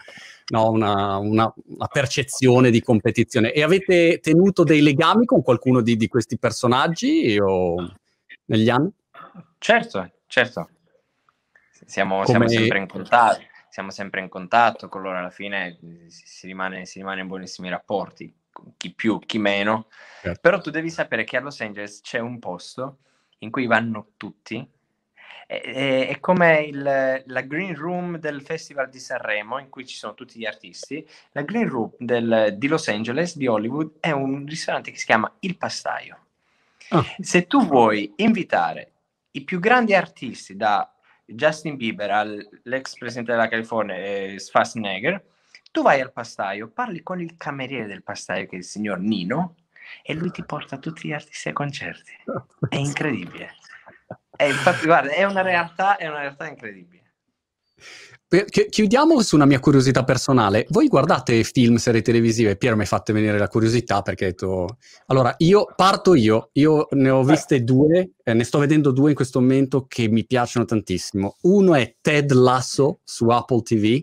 [0.49, 3.51] no, una, una- una percezione di competizione.
[3.51, 7.75] E avete tenuto dei legami con qualcuno di, di questi personaggi o
[8.45, 8.91] negli anni?
[9.57, 10.69] Certo, certo.
[11.85, 15.77] Siamo, siamo sempre in contatto, siamo sempre in contatto con loro alla fine
[16.07, 18.31] si, si rimane, si rimane in buonissimi rapporti,
[18.77, 19.87] chi più, chi meno.
[20.21, 20.39] Certo.
[20.41, 22.97] Però tu devi sapere che a Los Angeles c'è un posto
[23.39, 24.67] in cui vanno tutti.
[25.49, 25.61] È,
[26.09, 30.37] è- come il- la green room del Festival di Sanremo, in cui ci sono tutti
[30.37, 31.03] gli artisti.
[31.31, 35.33] La green room del- di Los Angeles, di Hollywood, è un ristorante che si chiama
[35.39, 36.17] Il Pastaio.
[36.89, 37.03] Ah.
[37.19, 38.91] Se tu vuoi invitare
[39.31, 40.87] i più grandi artisti, da
[41.25, 45.23] Justin Bieber all'ex presidente della California, eh, Schwarzenegger,
[45.71, 49.55] tu vai al pastaio, parli con il cameriere del pastaio, che è il signor Nino,
[50.03, 52.11] e lui ti porta tutti gli artisti ai concerti.
[52.69, 53.55] È incredibile.
[54.39, 57.11] È, infatti, guarda, è una realtà, è una realtà incredibile.
[58.69, 60.65] Chiudiamo su una mia curiosità personale.
[60.69, 62.55] Voi guardate film, serie televisive?
[62.55, 64.77] Piero mi ha fatto venire la curiosità perché ha detto...
[65.07, 66.51] Allora, io parto io.
[66.53, 70.25] Io ne ho viste due, eh, ne sto vedendo due in questo momento che mi
[70.25, 71.35] piacciono tantissimo.
[71.41, 74.01] Uno è Ted Lasso su Apple TV,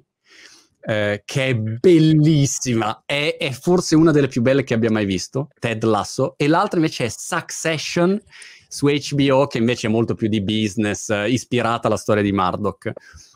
[0.83, 3.05] eh, che è bellissima.
[3.07, 6.35] È, è forse una delle più belle che abbia mai visto, Ted Lasso.
[6.37, 8.21] E l'altra invece è Succession
[8.69, 12.93] su HBO, che invece è molto più di business, eh, ispirata alla storia di Murdoch.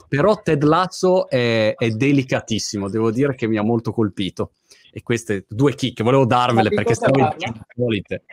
[0.09, 4.53] Però Ted Lasso è, è delicatissimo, devo dire che mi ha molto colpito.
[4.93, 7.47] E queste due chicche volevo darvele perché stavo parla?
[7.47, 8.24] in solite.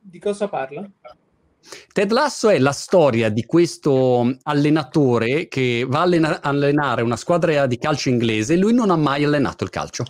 [0.00, 0.90] Di cosa parla?
[1.92, 7.66] Ted Lasso è la storia di questo allenatore che va a allena- allenare una squadra
[7.66, 10.04] di calcio inglese e lui non ha mai allenato il calcio.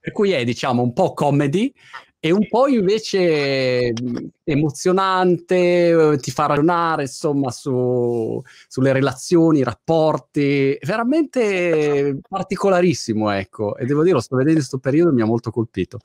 [0.00, 1.72] Per cui è, diciamo, un po' comedy
[2.20, 3.92] e un po' invece
[4.42, 13.76] emozionante, ti fa ragionare, insomma, su, sulle relazioni, i rapporti, veramente particolarissimo, ecco.
[13.76, 16.00] E devo dire, lo sto vedendo in questo periodo e mi ha molto colpito.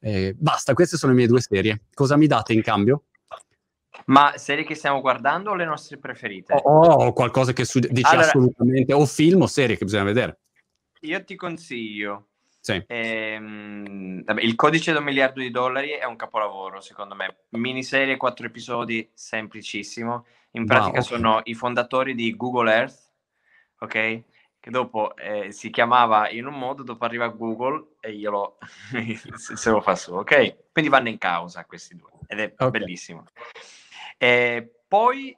[0.00, 1.82] Eh, basta, queste sono le mie due serie.
[1.94, 3.04] Cosa mi date in cambio?
[4.06, 6.54] Ma serie che stiamo guardando o le nostre preferite?
[6.54, 10.40] O oh, qualcosa che su- dici allora, assolutamente, o film o serie che bisogna vedere.
[11.02, 12.30] Io ti consiglio.
[12.62, 12.80] Sì.
[12.86, 17.38] Ehm, vabbè, il codice da un miliardo di dollari è un capolavoro, secondo me.
[17.50, 20.24] Miniserie, quattro episodi, semplicissimo.
[20.52, 23.10] In pratica wow, sono i fondatori di Google Earth,
[23.80, 24.22] ok?
[24.60, 28.58] Che dopo eh, si chiamava in un modo, dopo arriva Google e io lo,
[29.34, 30.70] se lo fa su, ok?
[30.70, 32.70] Quindi vanno in causa questi due ed è okay.
[32.70, 33.24] bellissimo.
[34.16, 35.36] E poi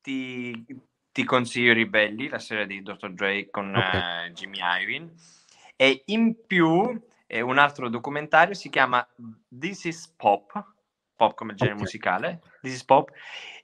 [0.00, 0.66] ti,
[1.12, 3.12] ti, consiglio Ribelli, la serie di Dr.
[3.12, 4.30] Dre con okay.
[4.30, 5.12] uh, Jimmy Iovine.
[5.80, 9.06] E in più eh, un altro documentario si chiama
[9.48, 10.62] This is Pop,
[11.16, 11.84] pop come genere okay.
[11.84, 13.10] musicale, This is Pop,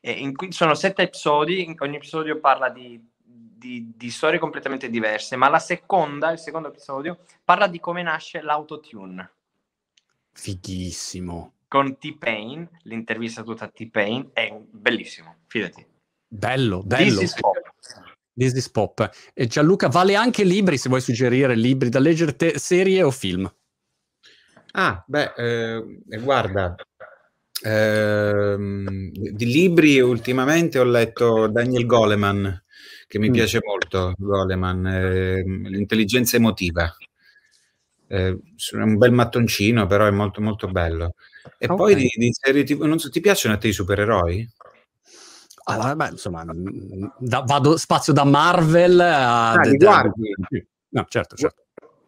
[0.01, 5.37] eh, in cui sono sette episodi, ogni episodio parla di, di, di, storie completamente diverse,
[5.37, 9.33] ma la seconda, il secondo episodio, parla di come nasce l'autotune.
[10.33, 15.85] Fighissimo con T-Pain, l'intervista tutta a T-Pain, è bellissimo, fidati.
[16.29, 17.19] Bello, bello.
[17.19, 17.56] This is pop.
[18.37, 19.11] This is pop.
[19.33, 23.51] E Gianluca, vale anche libri se vuoi suggerire libri da leggere, te- serie o film?
[24.73, 25.83] Ah, beh, eh,
[26.21, 26.75] guarda,
[27.63, 32.65] eh, di libri ultimamente ho letto Daniel Goleman,
[33.07, 33.33] che mi mm.
[33.33, 36.95] piace molto, Goleman, eh, l'intelligenza emotiva.
[38.09, 41.15] Eh, è un bel mattoncino, però è molto molto bello.
[41.57, 41.77] E okay.
[41.77, 44.47] poi di, di serie TV, non so, ti piacciono a te i supereroi?
[45.69, 46.45] Allora, beh, insomma,
[47.19, 49.53] da, vado spazio da Marvel a...
[49.53, 50.35] Ah, the, guardi?
[50.91, 51.65] No, certo, certo.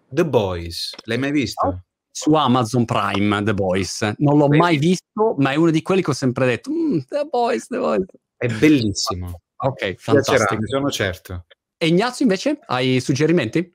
[0.08, 1.82] The Boys, l'hai mai visto?
[2.10, 4.14] Su Amazon Prime, The Boys.
[4.18, 4.56] Non l'ho Beh.
[4.56, 7.78] mai visto, ma è uno di quelli che ho sempre detto, mm, The Boys, The
[7.78, 8.06] Boys.
[8.36, 9.40] È bellissimo.
[9.56, 10.36] Ok, fantastico.
[10.36, 11.46] Piacerà, sono certo.
[11.76, 13.72] E Ignazio invece, hai suggerimenti?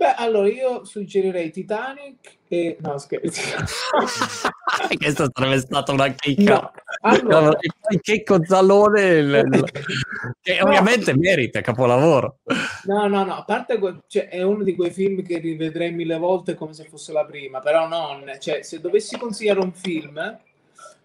[0.00, 2.78] Beh, allora io suggerirei Titanic e...
[2.80, 3.42] No, scherzo.
[4.96, 6.54] Questa sarebbe stata una chicca.
[6.54, 6.72] No,
[7.02, 7.58] allora...
[7.90, 9.44] Il checco Zalone,
[10.40, 10.64] che no.
[10.64, 12.38] ovviamente merita, capolavoro.
[12.84, 16.54] No, no, no, a parte cioè, è uno di quei film che rivedrei mille volte
[16.54, 20.38] come se fosse la prima, però non, cioè, se dovessi consigliare un film,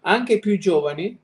[0.00, 1.20] anche più giovani,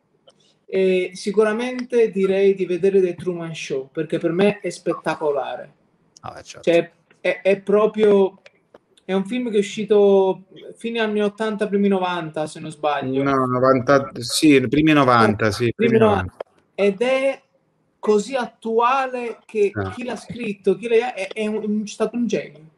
[0.67, 5.73] eh, sicuramente direi di vedere The Truman Show, perché per me è spettacolare.
[6.21, 6.71] Ah, certo.
[6.71, 6.91] Cioè,
[7.23, 8.43] è, è, proprio
[9.05, 10.43] è un film che è uscito
[10.77, 15.99] fine anni 80 primi 90 se non sbaglio no 90 sì primi 90 sì primi
[15.99, 16.37] 90.
[16.75, 17.41] ed è
[17.99, 19.91] così attuale che no.
[19.91, 22.71] chi l'ha scritto chi l'ha, è, è, un, è stato un genio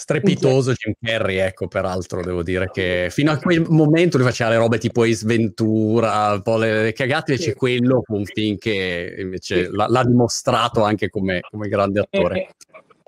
[0.00, 4.56] strepitoso Jim Carrey, ecco, peraltro devo dire che fino a quel momento lui faceva le
[4.56, 7.56] robe tipo Ace Ventura, un po' le, le cagate, invece sì.
[7.56, 9.70] quello fu un film che invece sì.
[9.70, 12.48] l'ha, l'ha, dimostrato anche come, come grande attore.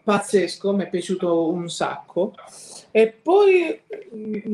[0.03, 2.35] Pazzesco, mi è piaciuto un sacco.
[2.91, 3.81] E poi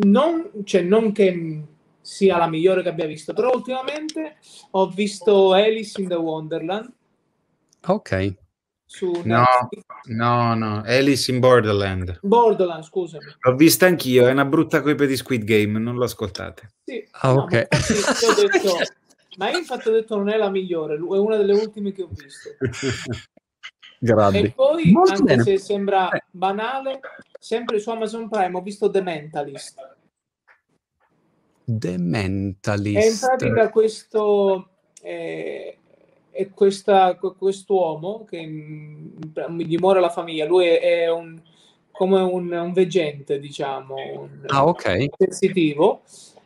[0.05, 1.63] non, cioè, non che
[2.01, 4.37] sia la migliore che abbia visto, però ultimamente
[4.71, 6.93] ho visto Alice in the Wonderland.
[7.87, 8.35] Ok.
[8.91, 9.45] Su no,
[10.07, 12.21] no, no, Alice in Borderland.
[12.23, 13.25] Borderland, scusami.
[13.41, 16.71] L'ho vista anch'io, è una brutta colpa di Squid Game, non lo ascoltate.
[16.85, 17.53] Sì, ah, no, ok.
[17.53, 18.77] Ma, detto,
[19.37, 22.09] ma io infatti ho detto non è la migliore, è una delle ultime che ho
[22.11, 22.49] visto.
[23.99, 24.39] Grandi.
[24.39, 25.43] E poi, Molto anche bene.
[25.43, 26.23] se sembra eh.
[26.31, 27.01] banale,
[27.39, 29.97] sempre su Amazon Prime ho visto The Mentalist.
[31.65, 32.99] The Mentalist.
[32.99, 34.69] È in pratica questo...
[35.03, 35.79] Eh,
[36.39, 40.47] è questa, quest'uomo che gli muore la famiglia.
[40.47, 41.37] Lui è un,
[41.91, 45.07] come un, un veggente, diciamo, un, ah, ok.
[45.17, 46.03] sensitivo.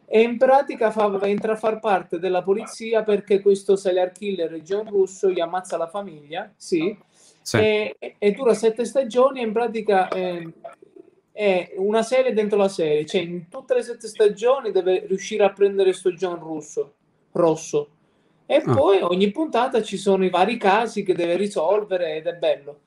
[0.06, 4.88] E in pratica fa, entra a far parte della polizia perché questo serial killer John
[4.88, 6.50] Russo gli ammazza la famiglia.
[6.56, 6.96] Sì,
[7.42, 7.56] sì.
[7.58, 10.48] E, e, dura sette stagioni e in pratica eh,
[11.32, 15.52] è una serie dentro la serie, cioè in tutte le sette stagioni deve riuscire a
[15.52, 16.94] prendere sto John Russo,
[17.32, 17.88] rosso.
[18.46, 18.74] E ah.
[18.74, 22.80] poi ogni puntata ci sono i vari casi che deve risolvere ed è bello.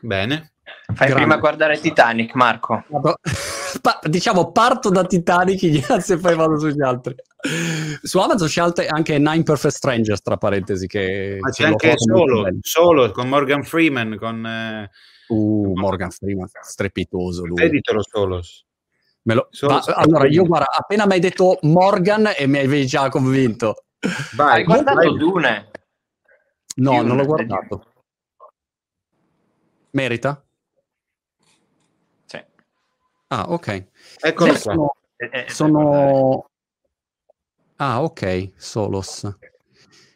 [0.00, 0.52] Bene.
[0.86, 1.14] Fai Grande.
[1.14, 2.84] prima guardare Titanic, Marco.
[3.80, 7.14] Pa- diciamo, parto da Titanic, grazie, e poi vado sugli altri.
[8.02, 11.38] Su Amazon c'è anche Nine Perfect Strangers, tra parentesi, che...
[11.40, 14.46] Ma c'è anche solo, solo, con Morgan Freeman, con...
[14.46, 14.90] Eh...
[15.30, 17.62] Uh, Morgan Freeman, strepitoso lui.
[17.62, 18.42] Editelo solo.
[19.22, 19.48] Lo...
[19.68, 23.84] Ma, allora, io guarda, appena mi hai detto Morgan e mi avevi già convinto.
[24.34, 25.16] Vai, hai guardato vai.
[25.16, 25.70] Dune?
[26.76, 27.84] No, Dune, non l'ho guardato.
[29.90, 30.44] Merita?
[32.24, 32.44] Sì.
[33.28, 33.86] Ah, ok.
[34.20, 34.58] Eccolo qua.
[34.58, 34.96] Sono...
[35.46, 36.49] sono...
[37.82, 39.26] Ah, ok, Solos.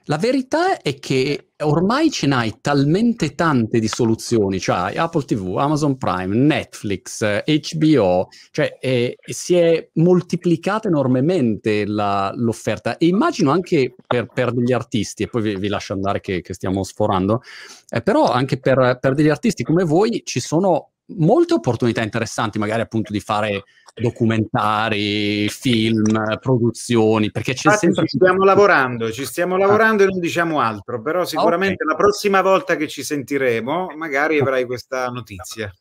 [0.05, 5.97] La verità è che ormai ce n'hai talmente tante di soluzioni, cioè Apple TV, Amazon
[5.97, 14.27] Prime, Netflix, HBO, cioè eh, si è moltiplicata enormemente la, l'offerta e immagino anche per,
[14.27, 17.41] per, degli artisti, e poi vi, vi lascio andare che, che stiamo sforando,
[17.89, 22.81] eh, però anche per, per degli artisti come voi ci sono molte opportunità interessanti, magari
[22.81, 28.07] appunto di fare documentari, film, produzioni, perché c'è Infatti sempre...
[28.07, 30.07] Ci stiamo lavorando, ci stiamo lavorando ah.
[30.07, 31.87] e non diciamo altro, però sicuramente okay.
[31.89, 35.73] la prossima volta che ci sentiremo magari avrai questa notizia.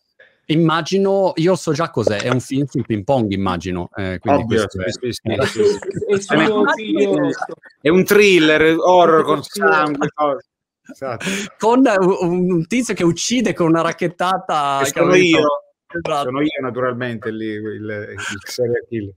[0.48, 3.90] Immagino, io so già cos'è, è un film sul ping pong, immagino.
[3.96, 5.30] Eh, Ovvio, è, sì, sì, sì,
[7.82, 10.10] è, un thriller, horror con sangue.
[10.92, 11.26] Esatto.
[11.58, 11.84] Con
[12.22, 14.80] un tizio che uccide con una racchettata.
[14.84, 15.64] Che sono io.
[15.96, 16.24] Esatto.
[16.24, 19.14] Sono io naturalmente lì, il, il serial killer.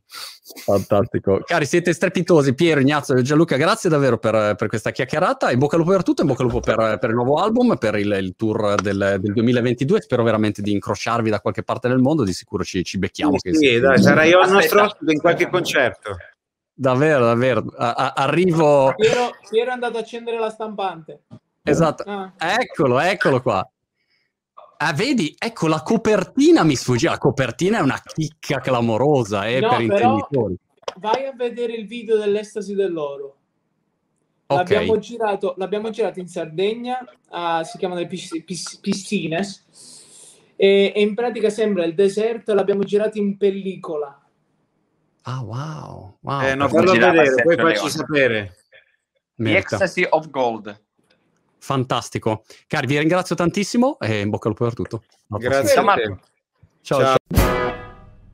[0.63, 1.41] Fantastico.
[1.43, 2.55] Cari, siete strepitosi.
[2.55, 5.51] Piero, Ignazio e Gianluca, grazie davvero per, per, questa chiacchierata.
[5.51, 7.77] In bocca al lupo per tutto, in bocca al lupo per, per il nuovo album,
[7.79, 10.03] per il, il tour del, del, 2022.
[10.03, 12.25] Spero veramente di incrociarvi da qualche parte del mondo.
[12.25, 13.39] Di sicuro ci, ci becchiamo.
[13.39, 16.17] Sì, sì dai, sarai io il nostro ospite in qualche concerto.
[16.75, 17.65] Davvero, davvero.
[17.75, 18.93] A, a, arrivo.
[18.95, 21.23] Piero, Piero è andato a accendere la stampante.
[21.71, 22.05] Esatto.
[22.05, 22.33] Ah.
[22.39, 23.69] Eccolo, eccolo qua.
[24.79, 27.09] Ah, vedi, ecco la copertina mi sfugge.
[27.09, 30.57] La copertina è una chicca clamorosa eh, no, per intenditori.
[30.99, 33.37] Vai a vedere il video dell'estasi dell'oro.
[34.47, 34.75] Okay.
[34.77, 37.01] L'abbiamo, girato, l'abbiamo girato in Sardegna,
[37.31, 39.65] uh, si chiamano le pis- pis- piscines,
[40.55, 42.55] e, e, in pratica sembra il deserto.
[42.55, 44.21] L'abbiamo girato in pellicola.
[45.23, 46.19] Ah, wow.
[46.21, 46.41] wow.
[46.43, 48.57] Eh, no, fallo vedere, poi facci sapere.
[49.35, 50.85] The Ecstasy of Gold.
[51.59, 52.45] Fantastico.
[52.67, 55.03] Cari, vi ringrazio tantissimo e in bocca al lupo per tutto.
[55.27, 55.75] Grazie.
[55.75, 56.21] Ciao Marco.
[56.83, 57.01] ciao.
[57.01, 57.17] ciao.
[57.29, 57.66] ciao.